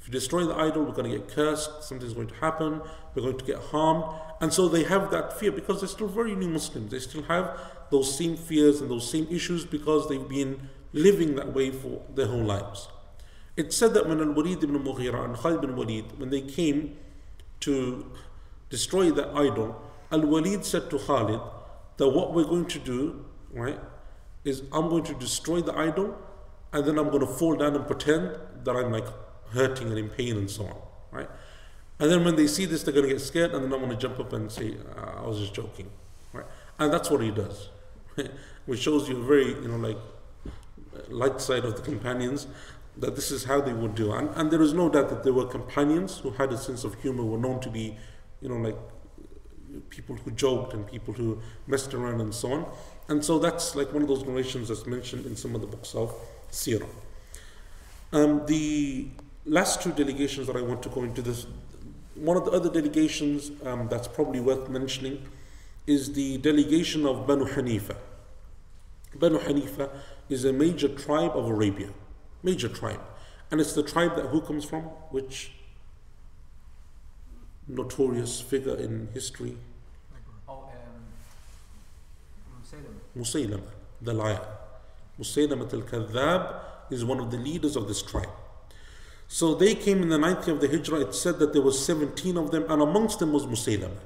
[0.00, 2.82] If you destroy the idol, we're going to get cursed, something's going to happen,
[3.14, 4.04] we're going to get harmed.
[4.40, 6.90] And so they have that fear because they're still very new Muslims.
[6.90, 7.58] They still have
[7.90, 12.26] those same fears and those same issues because they've been living that way for their
[12.26, 12.88] whole lives.
[13.56, 16.96] It said that when Al Walid ibn Mughira and Khalid ibn Walid, when they came
[17.60, 18.10] to
[18.68, 19.80] destroy the idol,
[20.10, 21.40] Al Walid said to Khalid
[21.96, 23.78] that what we're going to do, right,
[24.44, 26.16] is I'm going to destroy the idol
[26.72, 29.06] and then I'm going to fall down and pretend that I'm like
[29.50, 30.76] hurting and in pain and so on,
[31.12, 31.30] right?
[31.98, 33.90] And then when they see this, they're going to get scared and then I'm going
[33.90, 35.88] to jump up and say, uh, I was just joking,
[36.32, 36.44] right?
[36.78, 37.68] And that's what he does,
[38.66, 39.98] which shows you a very, you know, like
[41.08, 42.46] light side of the companions
[42.96, 44.12] that this is how they would do.
[44.12, 46.94] And, and there is no doubt that there were companions who had a sense of
[47.02, 47.96] humor, were known to be,
[48.40, 48.76] you know, like
[49.90, 52.66] people who joked and people who messed around and so on.
[53.08, 55.94] And so that's like one of those narrations that's mentioned in some of the books
[55.94, 56.14] of
[56.50, 56.88] Sirah.
[58.12, 59.08] Um, the
[59.44, 61.46] last two delegations that I want to go into this,
[62.14, 65.26] one of the other delegations um, that's probably worth mentioning
[65.86, 67.96] is the delegation of Banu Hanifa.
[69.14, 69.90] Banu Hanifa
[70.28, 71.90] is a major tribe of Arabia,
[72.42, 73.00] major tribe.
[73.50, 74.82] And it's the tribe that who comes from?
[75.10, 75.52] Which
[77.68, 79.56] notorious figure in history?
[80.48, 80.70] Oh,
[82.72, 82.82] um.
[83.16, 83.68] Musaylama,
[84.02, 84.40] the liar.
[85.20, 86.60] Musaylamat al-Kadhab
[86.90, 88.28] is one of the leaders of this tribe.
[89.28, 91.00] So they came in the ninth year of the Hijrah.
[91.00, 93.98] It said that there was 17 of them, and amongst them was Musaylama.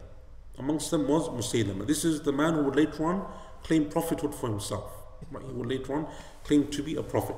[0.59, 1.87] Amongst them was Musaylama.
[1.87, 3.27] This is the man who would later on
[3.63, 4.91] claim prophethood for himself.
[5.21, 6.07] He would later on
[6.45, 7.37] claim to be a prophet.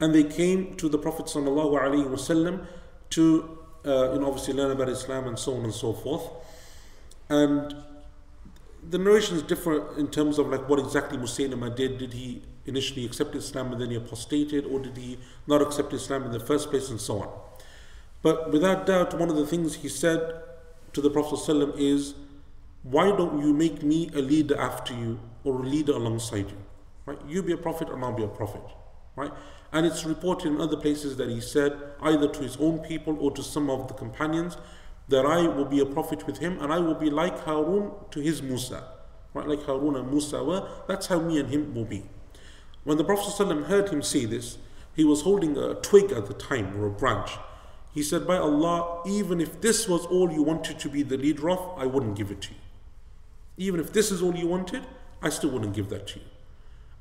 [0.00, 2.66] And they came to the Prophet ﷺ
[3.10, 6.22] to uh, you know, obviously learn about Islam and so on and so forth.
[7.28, 7.74] And
[8.88, 11.98] the narrations differ in terms of like what exactly Musaylama did.
[11.98, 16.24] Did he initially accept Islam and then he apostated, or did he not accept Islam
[16.24, 17.28] in the first place, and so on.
[18.22, 20.42] But without doubt, one of the things he said
[20.92, 22.14] to the Prophet ﷺ is,
[22.82, 26.56] Why don't you make me a leader after you or a leader alongside you?
[27.04, 27.18] Right?
[27.28, 28.62] You be a prophet and I'll be a prophet.
[29.16, 29.32] Right?
[29.72, 33.30] And it's reported in other places that he said, either to his own people or
[33.32, 34.56] to some of the companions,
[35.08, 38.20] that I will be a prophet with him and I will be like Harun to
[38.20, 38.84] his Musa.
[39.34, 39.46] Right?
[39.46, 40.66] Like Harun and Musa were.
[40.88, 42.04] That's how me and him will be.
[42.84, 44.56] When the Prophet ﷺ heard him say this,
[44.94, 47.32] he was holding a twig at the time or a branch.
[47.92, 51.50] He said, By Allah, even if this was all you wanted to be the leader
[51.50, 52.60] of, I wouldn't give it to you
[53.59, 54.85] Even if this is all you wanted,
[55.21, 56.25] I still wouldn't give that to you.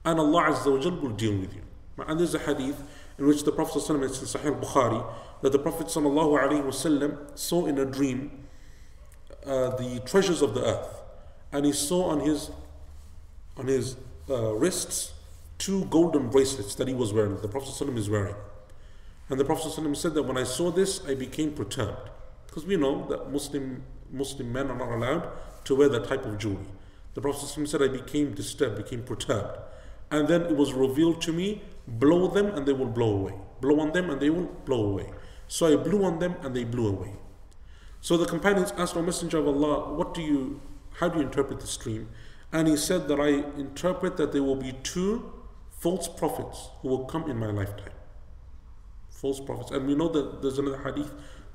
[0.05, 1.63] And Allah Azza wa Jal will deal with you.
[2.07, 2.83] And there's a hadith
[3.19, 5.05] in which the Prophet ﷺ, it's in Sahih Bukhari,
[5.43, 8.45] that the Prophet ﷺ saw in a dream
[9.47, 11.03] uh, the treasures of the earth.
[11.53, 12.51] And he saw on his,
[13.57, 13.97] on his
[14.29, 15.13] uh, wrists
[15.59, 18.35] two golden bracelets that he was wearing, the Prophet ﷺ is wearing.
[19.29, 22.11] And the Prophet ﷺ said that when I saw this, I became perturbed.
[22.47, 25.31] Because we know that Muslim, Muslim men are not allowed
[25.70, 26.66] to wear that type of jewelry.
[27.14, 29.60] The Prophet said, I became disturbed, became perturbed.
[30.10, 33.36] And then it was revealed to me, blow them and they will blow away.
[33.62, 35.12] Blow on them and they will blow away.
[35.48, 37.14] So I blew on them and they blew away.
[38.02, 40.60] So the companions asked, O Messenger of Allah, what do you,
[40.94, 42.10] how do you interpret this dream?
[42.52, 43.28] And he said that I
[43.60, 45.32] interpret that there will be two
[45.70, 47.94] false prophets who will come in my lifetime.
[49.12, 49.70] False prophets.
[49.70, 51.14] And we know that there's another hadith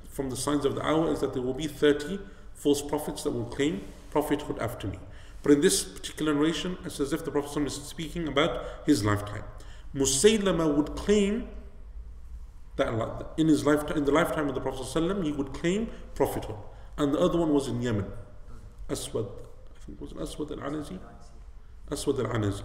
[0.09, 2.21] from the signs of the hour is that there will be 30
[2.55, 3.85] false prophets that will claim
[4.15, 4.99] prophethood after me.
[5.43, 9.45] But in this particular narration, it's as if the Prophet is speaking about his lifetime.
[9.95, 11.49] Musaylama would claim
[12.77, 12.89] that
[13.37, 14.87] in his lifetime, in the lifetime of the Prophet
[15.25, 16.61] he would claim prophethood.
[16.97, 18.07] And the other one was in Yemen,
[18.89, 20.99] Aswad, I think it was Aswad al-Anazi,
[21.91, 22.63] Aswad al-Anazi.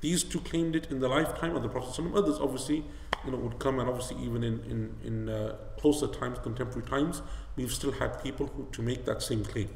[0.00, 1.98] These two claimed it in the lifetime of the Prophet.
[2.14, 2.84] Others obviously
[3.24, 7.22] you know, would come, and obviously even in, in, in uh, closer times, contemporary times,
[7.56, 9.68] we've still had people who to make that same claim.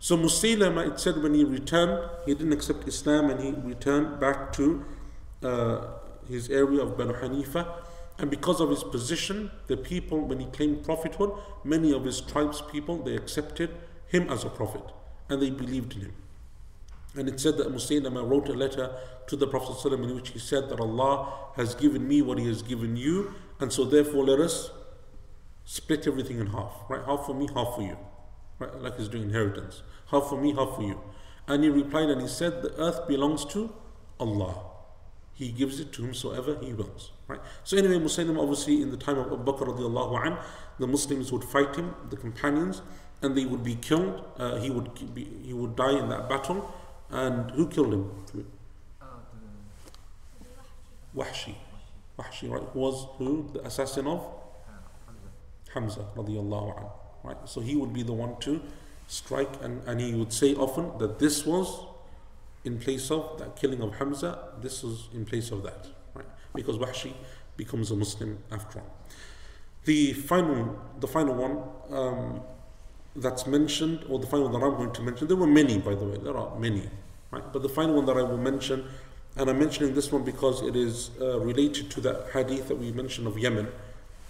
[0.00, 4.52] So Musaylama, it said when he returned, he didn't accept Islam and he returned back
[4.54, 4.84] to
[5.42, 5.86] uh,
[6.28, 7.66] his area of Banu Hanifa.
[8.18, 11.32] And because of his position, the people, when he claimed prophethood,
[11.64, 13.70] many of his tribes people, they accepted
[14.06, 14.82] him as a prophet
[15.28, 16.14] and they believed in him.
[17.16, 18.94] And it said that Musaylama wrote a letter
[19.26, 22.46] to the Prophet ﷺ in which he said that Allah has given me what he
[22.46, 24.70] has given you, and so therefore let us
[25.64, 26.72] split everything in half.
[26.88, 27.04] Right?
[27.04, 27.96] Half for me, half for you.
[28.58, 28.74] Right?
[28.80, 29.82] Like he's doing inheritance.
[30.10, 31.00] Half for me, half for you.
[31.46, 33.72] And he replied and he said, The earth belongs to
[34.20, 34.54] Allah.
[35.32, 37.12] He gives it to whomsoever he wills.
[37.28, 37.40] Right?
[37.62, 40.38] So anyway, Musaylama obviously in the time of Abu Bakr radiallahu anh,
[40.78, 42.82] the Muslims would fight him, the companions,
[43.22, 44.24] and they would be killed.
[44.36, 46.72] Uh, he would be, he would die in that battle.
[47.10, 48.10] And who killed him?
[51.16, 51.54] Wahshi.
[52.18, 52.62] Wahshi, right?
[52.72, 53.48] Who was who?
[53.52, 54.26] The assassin of?
[55.72, 56.90] Hamza radiallahu anhu.
[57.24, 57.36] Right?
[57.46, 58.60] So he would be the one to
[59.06, 61.86] strike and, and he would say often that this was
[62.64, 65.86] in place of that killing of Hamza, this was in place of that.
[66.14, 66.26] Right?
[66.54, 67.12] Because Wahshi
[67.56, 68.94] becomes a Muslim after all.
[69.84, 71.62] The final the final one
[71.98, 72.40] um,
[73.16, 76.04] that's mentioned, or the final that I'm going to mention, there were many by the
[76.04, 76.88] way, there are many.
[77.30, 77.44] Right?
[77.52, 78.86] But the final one that I will mention,
[79.36, 82.92] and I'm mentioning this one because it is uh, related to that hadith that we
[82.92, 83.68] mentioned of Yemen,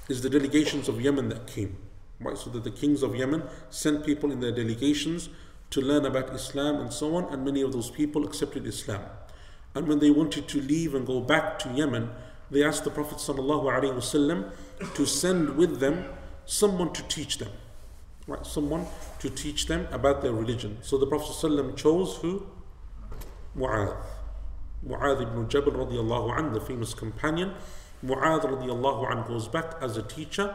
[0.08, 1.76] is the delegations of Yemen that came.
[2.20, 2.36] Right?
[2.36, 5.28] So that the kings of Yemen sent people in their delegations
[5.70, 9.02] to learn about Islam and so on, and many of those people accepted Islam.
[9.74, 12.10] And when they wanted to leave and go back to Yemen,
[12.50, 14.50] they asked the Prophet ﷺ
[14.94, 16.04] to send with them
[16.46, 17.50] someone to teach them.
[18.26, 18.44] Right?
[18.44, 18.86] Someone
[19.20, 20.78] to teach them about their religion.
[20.82, 22.46] So the Prophet ﷺ chose who?
[23.56, 23.96] Mu'adh.
[24.86, 27.54] Mu'adh ibn Jabal radiallahu anhu, the famous companion.
[28.04, 30.54] Mu'adh radiallahu anhu goes back as a teacher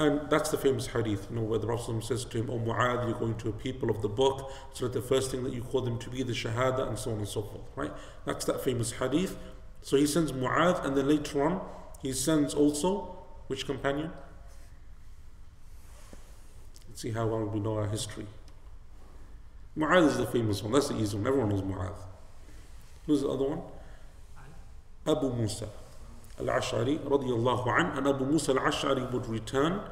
[0.00, 3.06] and that's the famous hadith, you know, where the Prophet says to him, O Mu'adh,
[3.06, 5.60] you're going to a people of the book, so that the first thing that you
[5.60, 7.92] call them to be the Shahada, and so on and so forth, right?
[8.24, 9.36] That's that famous hadith.
[9.82, 11.60] So he sends Mu'adh, and then later on,
[12.00, 13.14] he sends also,
[13.48, 14.10] which companion?
[16.88, 18.26] Let's see how well we know our history.
[19.76, 21.92] Mu'adh is the famous one, that's the easy one, everyone knows Mu'adh.
[23.06, 23.60] Who's the other one?
[25.06, 25.68] Abu Musa
[26.40, 29.82] al-Ash'ari radiallahu an, and Abu Musa al-Ash'ari would return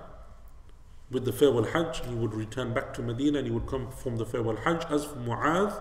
[1.11, 4.17] with the farewell Hajj, he would return back to Medina and he would come from
[4.17, 4.85] the farewell Hajj.
[4.91, 5.79] As for Mu'adh,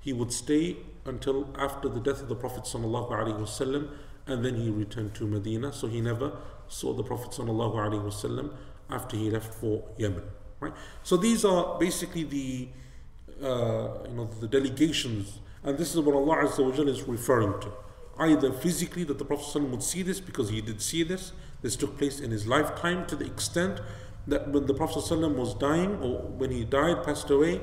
[0.00, 3.90] he would stay until after the death of the Prophet sallallahu alaihi wasallam,
[4.26, 5.72] and then he returned to Medina.
[5.72, 6.32] So he never
[6.68, 8.50] saw the Prophet sallallahu alaihi wasallam
[8.90, 10.22] after he left for Yemen.
[10.58, 10.72] Right.
[11.02, 12.68] So these are basically the
[13.42, 17.72] uh, you know the delegations, and this is what Allah Azza wa is referring to
[18.18, 21.32] either physically that the Prophet would see this because he did see this.
[21.62, 23.80] This took place in his lifetime to the extent
[24.26, 27.60] that when the Prophet was dying or when he died, passed away,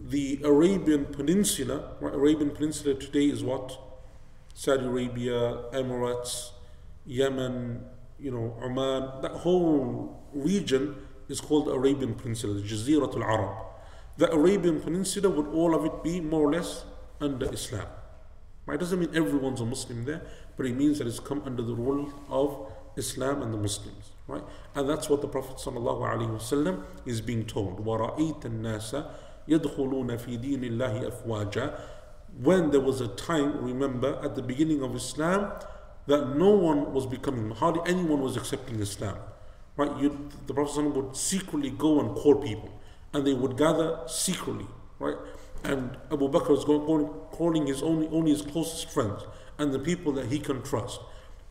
[0.00, 3.78] the Arabian Peninsula, right, Arabian Peninsula today is what?
[4.52, 6.50] Saudi Arabia, Emirates,
[7.06, 7.84] Yemen,
[8.18, 10.96] you know, Oman, that whole region
[11.28, 13.56] is called Arabian Peninsula, Jaziratul Arab.
[14.16, 16.84] The Arabian Peninsula would all of it be more or less
[17.20, 17.86] under Islam.
[18.65, 18.75] Right?
[18.75, 20.21] It doesn't mean everyone's a Muslim there,
[20.55, 24.11] but it means that it's come under the rule of Islam and the Muslims.
[24.27, 24.43] Right?
[24.75, 27.83] And that's what the Prophet ﷺ is being told.
[27.83, 29.11] وَرَأَيْتَ النَّاسَ
[29.47, 31.79] يَدْخُلُونَ فِي دِينِ اللَّهِ أَفْوَاجًا
[32.39, 35.51] When there was a time, remember, at the beginning of Islam,
[36.05, 39.17] that no one was becoming, hardly anyone was accepting Islam.
[39.77, 39.97] Right?
[39.99, 42.69] You, the Prophet ﷺ would secretly go and call people,
[43.13, 44.67] and they would gather secretly.
[44.99, 45.15] Right?
[45.64, 49.22] And Abu Bakr is going, calling his only, only his closest friends
[49.58, 51.00] and the people that he can trust.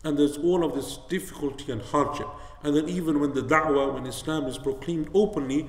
[0.03, 2.27] And there's all of this difficulty and hardship.
[2.61, 5.67] And then even when the da'wah, when Islam is proclaimed openly,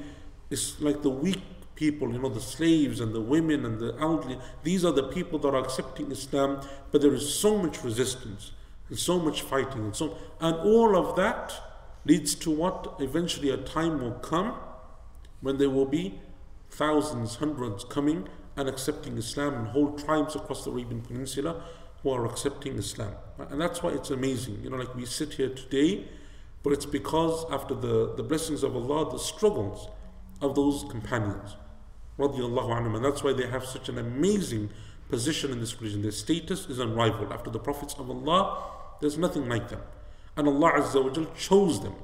[0.50, 1.40] it's like the weak
[1.74, 4.38] people, you know, the slaves and the women and the elderly.
[4.62, 8.52] These are the people that are accepting Islam, but there is so much resistance
[8.88, 11.54] and so much fighting and so and all of that
[12.04, 14.54] leads to what eventually a time will come
[15.40, 16.20] when there will be
[16.74, 21.62] thousands, hundreds coming and accepting Islam, and whole tribes across the Arabian Peninsula
[22.02, 23.14] who are accepting Islam.
[23.38, 24.62] And that's why it's amazing.
[24.62, 26.06] You know, like we sit here today,
[26.62, 29.88] but it's because after the, the blessings of Allah, the struggles
[30.40, 31.56] of those companions.
[32.18, 34.70] And that's why they have such an amazing
[35.08, 36.02] position in this religion.
[36.02, 37.32] Their status is unrivaled.
[37.32, 38.70] After the prophets of Allah,
[39.00, 39.80] there's nothing like them.
[40.36, 41.94] And Allah Azza wa Jal chose them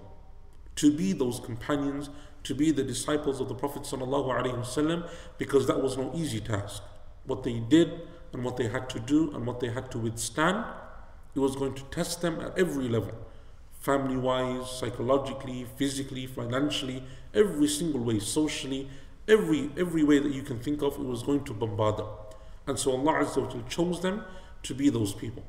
[0.77, 2.11] to be those companions,
[2.45, 6.83] to be the disciples of the Prophet ﷺ, because that was no easy task.
[7.25, 10.65] What they did and what they had to do and what they had to withstand,
[11.35, 13.15] it was going to test them at every level
[13.81, 17.03] family wise, psychologically, physically, financially,
[17.35, 18.89] every single way, socially,
[19.27, 22.07] every every way that you can think of, it was going to bombard them.
[22.67, 23.27] And so Allah
[23.69, 24.25] chose them
[24.63, 25.43] to be those people.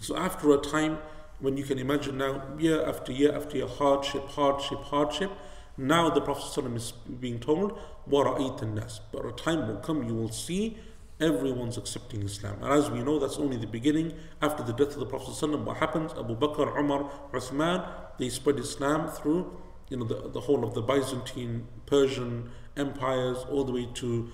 [0.00, 0.98] So after a time,
[1.40, 5.30] when you can imagine now, year after year after year, hardship, hardship, hardship,
[5.77, 7.77] now the Prophet ﷺ is being told,
[8.09, 10.77] وَرَأَيْتَ النَّاسِ But a time will come, you will see
[11.19, 12.57] everyone's accepting Islam.
[12.61, 14.13] And as we know, that's only the beginning.
[14.41, 16.11] After the death of the Prophet ﷺ, what happens?
[16.13, 17.87] Abu Bakr, Umar, Uthman,
[18.17, 19.57] they spread Islam through
[19.89, 24.29] you know, the, the whole of the Byzantine, Persian empires, all the way to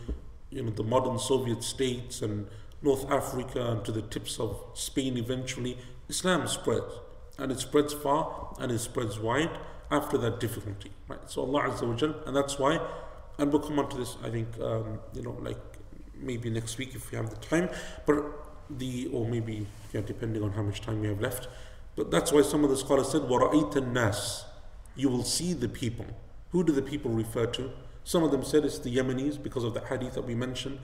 [0.50, 2.48] you know, the modern Soviet states and
[2.82, 5.78] North Africa and to the tips of Spain eventually.
[6.10, 6.94] Islam spreads.
[7.38, 9.58] And it spreads far and it spreads wide
[9.90, 10.92] after that difficulty.
[11.08, 11.20] Right?
[11.30, 12.80] So Allah Azza wa Jal, and that's why,
[13.38, 15.58] and we'll come on to this, I think, um, you know, like
[16.16, 17.70] maybe next week if we have the time,
[18.06, 18.24] but
[18.70, 21.48] the, or maybe, yeah, depending on how much time we have left.
[21.96, 24.44] But that's why some of the scholars said, وَرَأَيْتَ النَّاسِ
[24.96, 26.06] You will see the people.
[26.52, 27.72] Who do the people refer to?
[28.04, 30.80] Some of them said it's the Yemenis because of the hadith that we mentioned.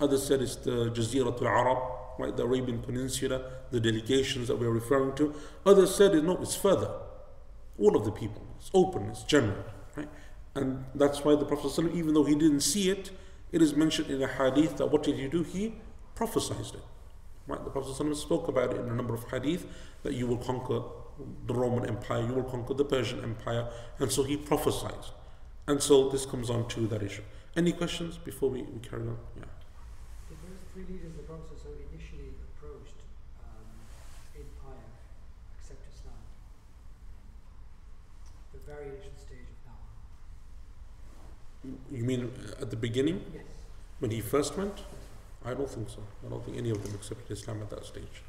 [0.00, 1.78] Others said it's the Jaziratul Arab,
[2.18, 5.34] right, the Arabian Peninsula, the delegations that we're referring to.
[5.66, 6.90] Others said, no, it's further.
[7.78, 8.41] All of the people.
[8.57, 9.63] It's open, it's general.
[9.95, 10.09] Right?
[10.55, 13.11] And that's why the Prophet, ﷺ, even though he didn't see it,
[13.51, 15.43] it is mentioned in a hadith that what did he do?
[15.43, 15.75] He
[16.15, 16.81] prophesied it.
[17.47, 17.63] Right?
[17.63, 19.65] The Prophet ﷺ spoke about it in a number of hadith
[20.03, 20.81] that you will conquer
[21.45, 23.67] the Roman Empire, you will conquer the Persian Empire,
[23.99, 25.05] and so he prophesied.
[25.67, 27.21] And so this comes on to that issue.
[27.55, 29.17] Any questions before we, we carry on?
[29.37, 29.45] Yeah.
[30.29, 32.97] The first three leaders the Prophet so initially approached
[33.39, 33.63] um,
[34.35, 34.81] in Paya
[35.59, 36.17] accept Islam.
[38.81, 39.71] Initial stage of.
[41.97, 43.43] You mean at the beginning Yes.
[43.99, 44.83] when he first went?
[45.45, 45.99] I don't think so.
[46.25, 48.23] I don't think any of them accepted Islam at that stage.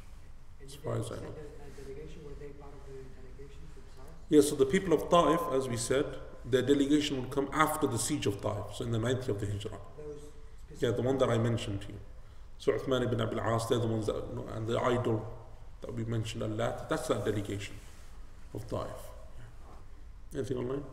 [0.59, 1.21] And As far as I know.
[1.21, 4.09] A, a delegation, were they part of the delegation themselves?
[4.29, 6.05] Yeah, so the people of Ta'if, as we said,
[6.43, 9.39] their delegation would come after the siege of Ta'if, so in the ninth year of
[9.41, 9.79] the Hijrah.
[10.79, 11.99] Yeah, the one that I mentioned to you.
[12.57, 15.25] So Uthman ibn Abil As, they're the ones that, you know, and the idol
[15.81, 17.75] that we mentioned, Allah, that's that delegation
[18.53, 19.01] of Ta'if.
[20.34, 20.38] Yeah.
[20.38, 20.84] Anything online?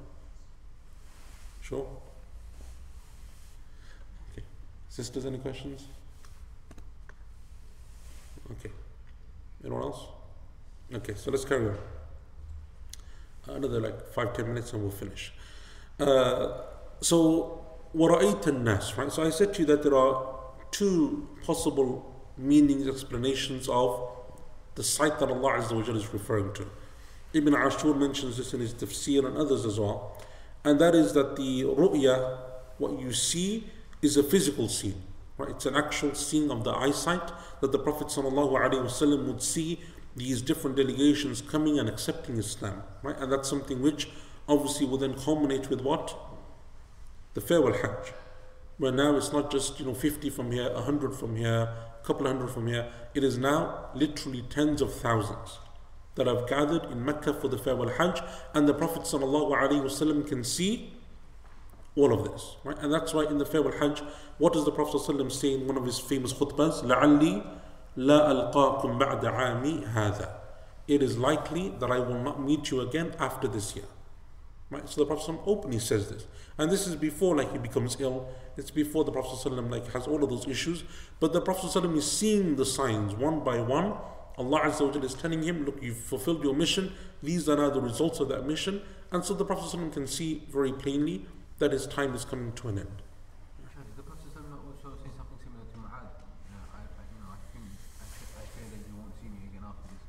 [1.61, 1.87] Sure?
[4.31, 4.43] Okay.
[4.89, 5.87] Sisters, any questions?
[8.51, 8.71] Okay.
[9.63, 10.05] Anyone else?
[10.93, 11.77] Okay, so let's carry on.
[13.47, 15.33] Another like five, ten minutes and we'll finish.
[15.99, 16.61] Uh,
[17.01, 17.65] so,
[17.95, 19.11] وَرَأَيْتَ النَّاسِ right?
[19.11, 20.35] So I said to you that there are
[20.71, 24.09] two possible meanings, explanations of
[24.75, 26.67] the sight that Allah Azza wa Jalla is referring to.
[27.34, 30.18] Ibn Ashur mentions this in his tafsir and others as well.
[30.64, 32.38] And that is that the ru'ya,
[32.78, 33.70] what you see,
[34.02, 35.02] is a physical scene.
[35.38, 35.50] Right?
[35.50, 39.80] It's an actual seeing of the eyesight that the Prophet ﷺ would see
[40.14, 42.82] these different delegations coming and accepting Islam.
[43.02, 43.16] Right?
[43.18, 44.10] And that's something which
[44.46, 46.14] obviously will then culminate with what?
[47.34, 48.12] The farewell Hajj.
[48.76, 51.72] Where now it's not just you know 50 from here, 100 from here,
[52.02, 52.90] a couple hundred from here.
[53.14, 55.58] It is now literally tens of thousands
[56.15, 58.21] that have gathered in Mecca for the farewell Hajj,
[58.53, 60.93] and the Prophet ﷺ can see
[61.95, 62.55] all of this.
[62.63, 62.77] Right?
[62.79, 64.01] And that's why in the farewell Hajj,
[64.37, 66.83] what does the Prophet ﷺ say in one of his famous khutbahs?
[66.83, 67.45] لَعَلِّي
[67.97, 70.31] لَا أَلْقَاكُمْ بَعْدَ عَامِي هَذَا
[70.87, 73.85] It is likely that I will not meet you again after this year.
[74.69, 74.87] Right?
[74.89, 76.25] So the Prophet ﷺ openly says this.
[76.57, 78.27] And this is before like he becomes ill.
[78.57, 80.83] It's before the Prophet ﷺ like has all of those issues.
[81.19, 83.93] But the Prophet ﷺ is seeing the signs one by one.
[84.38, 87.80] Allah Azza wa is telling him, Look, you've fulfilled your mission, these are now the
[87.80, 88.82] results of that mission.
[89.10, 91.26] And so the Prophet ﷺ can see very plainly
[91.58, 93.02] that his time is coming to an end.
[93.60, 93.68] Say
[95.16, 96.00] something similar to I,
[98.70, 100.00] that you won't see me again after this.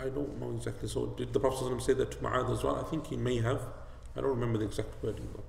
[0.00, 0.88] I don't know exactly.
[0.88, 2.76] So did the Prophet ﷺ say that to Mu'adh as well?
[2.76, 3.60] I think he may have.
[4.16, 5.44] I don't remember the exact wording though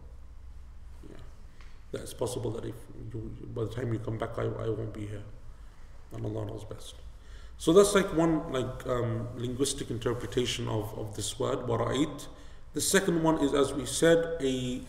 [1.93, 2.75] that it's possible that if
[3.13, 5.21] you, by the time you come back, I, I won't be here.
[6.13, 6.95] And Allah knows best.
[7.57, 12.27] So that's like one like um, linguistic interpretation of, of this word, wara'it.
[12.73, 14.81] The second one is, as we said, a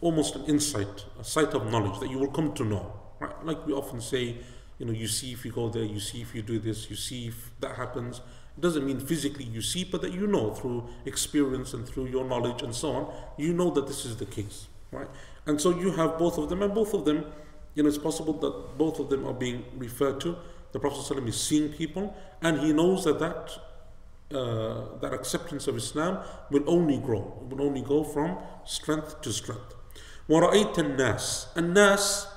[0.00, 2.92] almost an insight, a sight of knowledge that you will come to know.
[3.20, 3.44] Right?
[3.44, 4.36] Like we often say,
[4.78, 6.96] you know, you see if you go there, you see if you do this, you
[6.96, 8.20] see if that happens.
[8.56, 12.24] It doesn't mean physically you see, but that you know through experience and through your
[12.24, 14.66] knowledge and so on, you know that this is the case.
[14.90, 15.08] right?
[15.46, 17.26] And so you have both of them, and both of them,
[17.74, 20.36] you know, it's possible that both of them are being referred to
[20.71, 23.51] The Prophet ﷺ is seeing people, and he knows that that
[24.33, 26.17] uh, that acceptance of Islam
[26.49, 29.75] will only grow, it will only go from strength to strength.
[30.27, 32.27] وَرَأَيْتَ النَّاسِ النَّاسِ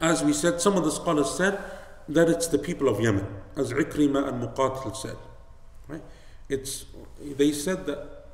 [0.00, 1.58] as we said, some of the scholars said
[2.08, 3.26] that it's the people of Yemen,
[3.56, 5.16] as Ikrima and Muqatil said.
[5.88, 6.02] Right?
[6.48, 6.84] It's,
[7.20, 8.26] they said that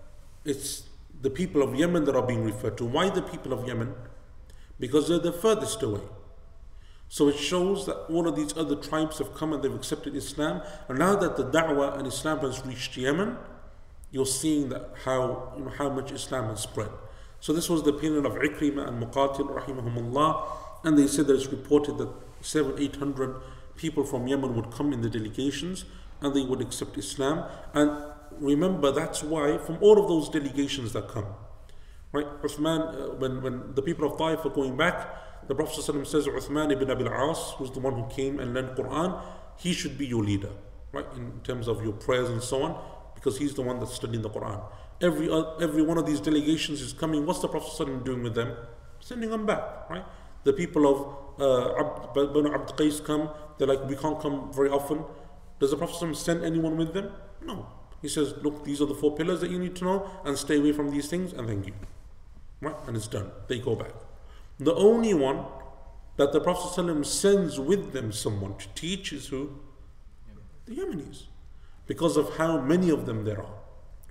[0.45, 0.85] it's
[1.23, 2.85] the people of Yemen that are being referred to.
[2.85, 3.95] Why the people of Yemen?
[4.79, 6.03] Because they're the furthest away.
[7.12, 10.62] So it shows that all of these other tribes have come and they've accepted Islam.
[10.88, 13.36] And now that the da'wah and Islam has reached Yemen,
[14.12, 16.88] you're seeing that how, you know, how much Islam has spread.
[17.42, 20.48] So this was the opinion of Ikrima and Muqatil, rahimahumullah.
[20.86, 22.08] And they said that it's reported that
[22.40, 23.36] seven, eight hundred
[23.76, 25.84] people from Yemen would come in the delegations
[26.22, 27.44] and they would accept Islam.
[27.74, 27.92] And
[28.40, 31.26] remember, that's why from all of those delegations that come,
[32.14, 32.28] right?
[32.42, 35.14] Uthman, uh, when, when the people of Taif are going back,
[35.48, 38.78] the Prophet ﷺ says Uthman ibn Abil As, who's the one who came and learned
[38.78, 39.22] Quran,
[39.58, 40.52] he should be your leader,
[40.92, 41.06] right?
[41.16, 42.82] In terms of your prayers and so on,
[43.16, 44.64] because he's the one that's studying the Quran.
[45.02, 47.26] Every, uh, every one of these delegations is coming.
[47.26, 48.56] What's the Prophet ﷺ doing with them?
[49.00, 50.06] Sending them back, right?
[50.44, 54.70] The people of uh, Abd, Banu Abd Qais come, they're like, we can't come very
[54.70, 55.04] often.
[55.60, 57.12] Does the Prophet send anyone with them?
[57.44, 57.68] No.
[58.02, 60.58] He says, look, these are the four pillars that you need to know and stay
[60.58, 61.74] away from these things and thank you.
[62.60, 62.76] Right?
[62.88, 63.32] And it's done.
[63.48, 63.92] They go back.
[64.62, 65.44] The only one
[66.18, 69.58] that the Prophet ﷺ sends with them someone to teach is who?
[70.68, 71.24] The Yemenis.
[71.88, 73.56] Because of how many of them there are.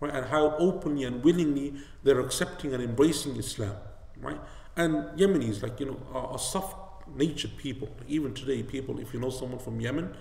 [0.01, 0.13] Right?
[0.13, 3.77] And how openly and willingly they're accepting and embracing Islam.
[4.21, 4.41] Right?
[4.77, 7.89] And Yemenis, like, you know, are, are soft natured people.
[8.09, 10.17] Even today, people, if you know someone from Yemen,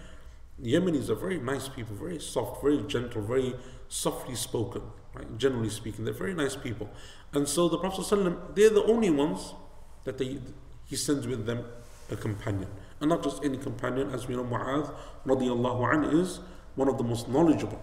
[0.61, 3.55] Yemenis are very nice people, very soft, very gentle, very
[3.87, 4.83] softly spoken,
[5.15, 5.37] right?
[5.39, 6.87] Generally speaking, they're very nice people.
[7.33, 9.53] And so the Prophet ﷺ, they're the only ones
[10.09, 10.39] that they,
[10.85, 11.63] he sends with them
[12.09, 12.67] a companion.
[12.99, 14.91] And not just any companion, as we know, Mu'adh
[15.25, 16.39] radiallahu anh is
[16.73, 17.79] one of the most knowledgeable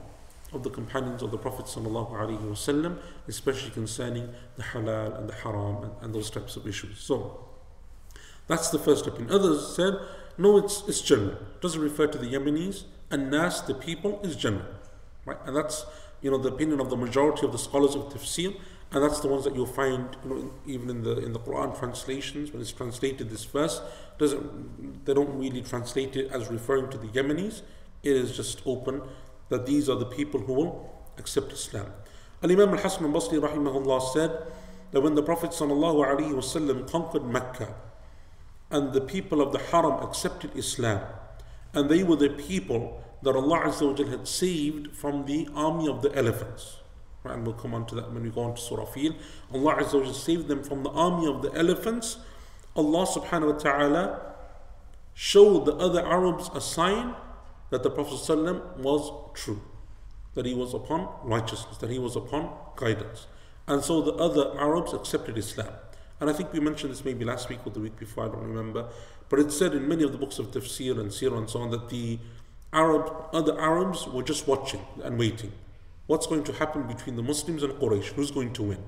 [0.52, 2.98] of the companions of the Prophet ﷺ,
[3.28, 6.98] especially concerning the halal and the haram and, and those types of issues.
[6.98, 7.46] So
[8.48, 9.32] that's the first opinion.
[9.32, 9.94] Others said,
[10.36, 11.30] no, it's, it's general.
[11.32, 12.84] It doesn't refer to the Yemenis.
[13.08, 14.66] And Nas, the people, is general.
[15.24, 15.38] Right?
[15.46, 15.86] And that's
[16.22, 18.56] you know the opinion of the majority of the scholars of tafsir,
[18.92, 21.76] and that's the ones that you'll find you know even in the in the Quran
[21.78, 23.80] translations when it's translated this verse
[24.18, 27.62] doesn't they don't really translate it as referring to the Yemenis.
[28.02, 29.02] It is just open
[29.48, 31.92] that these are the people who will accept Islam.
[32.42, 34.46] Al Imam Al Hasan al Basri rahimahullah said
[34.92, 37.74] that when the Prophet sallallahu alaihi wasallam conquered Mecca
[38.70, 41.02] and the people of the Haram accepted Islam
[41.72, 43.70] and they were the people that Allah
[44.10, 46.76] had saved from the army of the elephants.
[47.30, 49.14] And we'll come on to that when we go on to Surah Fil.
[49.52, 52.18] Allah Azza wa saved them from the army of the elephants.
[52.74, 54.34] Allah subhanahu wa ta'ala
[55.14, 57.14] showed the other Arabs a sign
[57.70, 58.12] that the Prophet
[58.78, 59.60] was true,
[60.34, 63.26] that he was upon righteousness, that he was upon guidance.
[63.66, 65.72] And so the other Arabs accepted Islam.
[66.20, 68.42] And I think we mentioned this maybe last week or the week before, I don't
[68.42, 68.88] remember.
[69.28, 71.70] But it's said in many of the books of tafsir and seerah and so on
[71.70, 72.18] that the
[72.72, 75.52] Arab, other Arabs were just watching and waiting.
[76.06, 78.12] What's going to happen between the Muslims and Quraysh?
[78.12, 78.84] Who's going to win?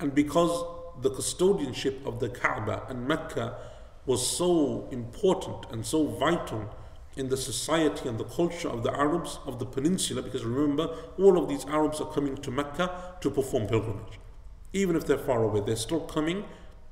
[0.00, 0.52] And because
[1.00, 3.56] the custodianship of the Kaaba and Mecca
[4.04, 6.68] was so important and so vital
[7.16, 11.38] in the society and the culture of the Arabs of the peninsula, because remember, all
[11.38, 14.20] of these Arabs are coming to Mecca to perform pilgrimage.
[14.74, 16.44] Even if they're far away, they're still coming,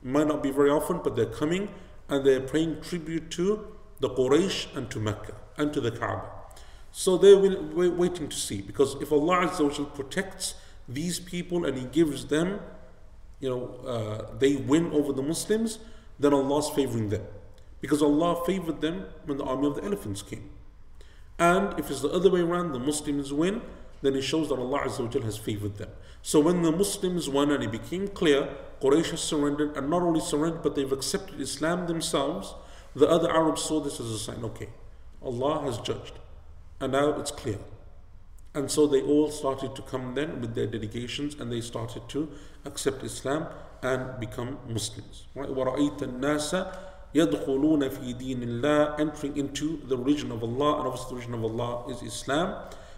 [0.02, 1.68] might not be very often, but they're coming
[2.08, 6.35] and they're paying tribute to the Quraysh and to Mecca and to the Kaaba.
[6.98, 10.54] So they will wait, waiting to see, because if Allah Azza wa protects
[10.88, 12.58] these people and He gives them,
[13.38, 15.78] you know, uh, they win over the Muslims,
[16.18, 17.20] then Allah's favoring them.
[17.82, 20.48] Because Allah favored them when the army of the elephants came.
[21.38, 23.60] And if it's the other way around, the Muslims win,
[24.00, 25.90] then it shows that Allah Azza has favored them.
[26.22, 28.48] So when the Muslims won and it became clear,
[28.80, 32.54] Quraysh has surrendered, and not only surrendered, but they've accepted Islam themselves,
[32.94, 34.70] the other Arabs saw this as a sign okay,
[35.22, 36.14] Allah has judged,
[36.79, 37.59] and now it's clear.
[38.53, 42.29] And so they all started to come then with their dedications and they started to
[42.65, 43.47] accept Islam
[43.81, 45.25] and become Muslims.
[45.35, 45.49] Right?
[47.15, 51.43] يدخلون في دين الله entering into the religion of Allah and obviously the religion of
[51.43, 52.55] Allah is Islam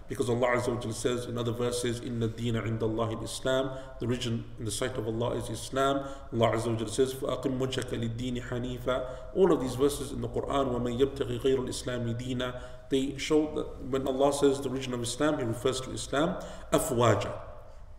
[0.08, 4.44] because Allah Azza wa says in other verses إن الدين عند الله الإسلام the religion
[4.60, 9.34] in the sight of Allah is Islam Allah Azza wa says فأقم وجهك للدين حنيفا
[9.36, 12.54] all of these verses in the Quran ومن يبتغي غير الإسلام دينا
[12.90, 16.38] they show that when Allah says the religion of Islam He refers to Islam
[16.72, 17.34] أفواجا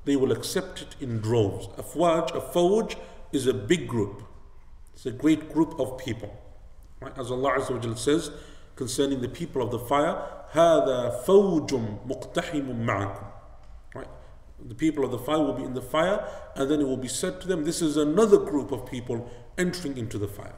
[0.05, 1.67] they will accept it in droves.
[1.79, 2.97] Afwaj, a fawj
[3.33, 4.23] is a big group.
[4.95, 6.39] It's a great group of people.
[7.01, 7.17] Right?
[7.19, 8.31] As Allah Azza wa Jal says
[8.77, 11.75] concerning the people of the fire, هذا فوج
[12.07, 13.27] مقتحم معكم.
[13.95, 14.09] Right?
[14.65, 17.09] The people of the fire will be in the fire, and then it will be
[17.09, 20.55] said to them, This is another group of people entering into the fire.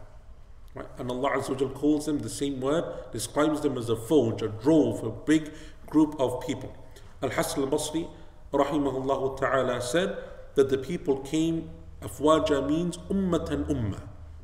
[0.73, 0.87] Right?
[0.97, 5.03] And Allah Azza calls them the same word, describes them as a fawj, a drove,
[5.03, 5.51] a big
[5.87, 6.73] group of people.
[7.21, 8.07] Al Hasan al Basri,
[8.53, 10.17] rahimahullah ta'ala, said
[10.55, 11.69] that the people came,
[12.01, 14.01] afwaja means ummatan ummah,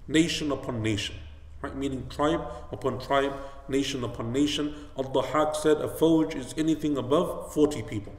[0.08, 1.16] nation upon nation.
[1.62, 1.76] Right?
[1.76, 3.34] Meaning tribe upon tribe,
[3.68, 4.76] nation upon nation.
[4.98, 8.14] Al Dahak said a fawj is anything above 40 people.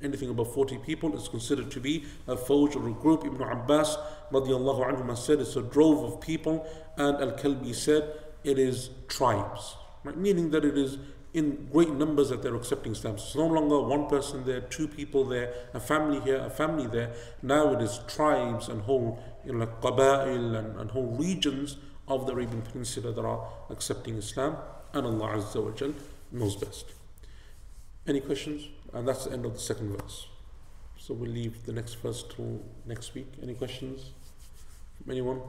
[0.00, 3.24] Anything above 40 people is considered to be a fawj or a group.
[3.24, 3.96] Ibn Abbas
[4.32, 8.12] radiallahu anhu said it's a drove of people, and Al Kalbi said
[8.44, 9.76] it is tribes.
[10.04, 10.16] Right?
[10.16, 10.98] Meaning that it is
[11.34, 13.14] in great numbers that they're accepting Islam.
[13.14, 17.12] It's no longer one person there, two people there, a family here, a family there.
[17.42, 21.76] Now it is tribes and whole you know, like qaba'il and, and whole regions
[22.06, 24.56] of the Arabian Peninsula that are accepting Islam,
[24.94, 25.92] and Allah Azza wa Jal
[26.32, 26.86] knows best.
[28.06, 28.68] Any questions?
[28.93, 30.27] And that's the end of the second verse.
[30.97, 33.27] So we'll leave the next verse till next week.
[33.41, 34.11] Any questions
[34.97, 35.41] from anyone?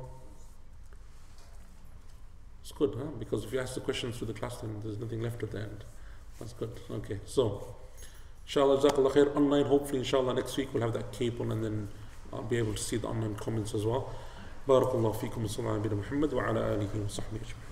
[2.63, 3.11] It's good, huh?
[3.19, 5.61] Because if you ask the questions through the class, then there's nothing left at the
[5.61, 5.85] end.
[6.39, 6.81] That's good.
[6.91, 7.77] Okay, so
[8.47, 9.37] inshallah, jazakallah khair.
[9.37, 11.89] Online, hopefully, inshallah, next week we'll have that cable and then
[12.33, 14.15] I'll be able to see the online comments as well.
[14.69, 17.68] بارك الله فيكم وصلى على نبينا محمد وعلى آله وصحبه أجمعين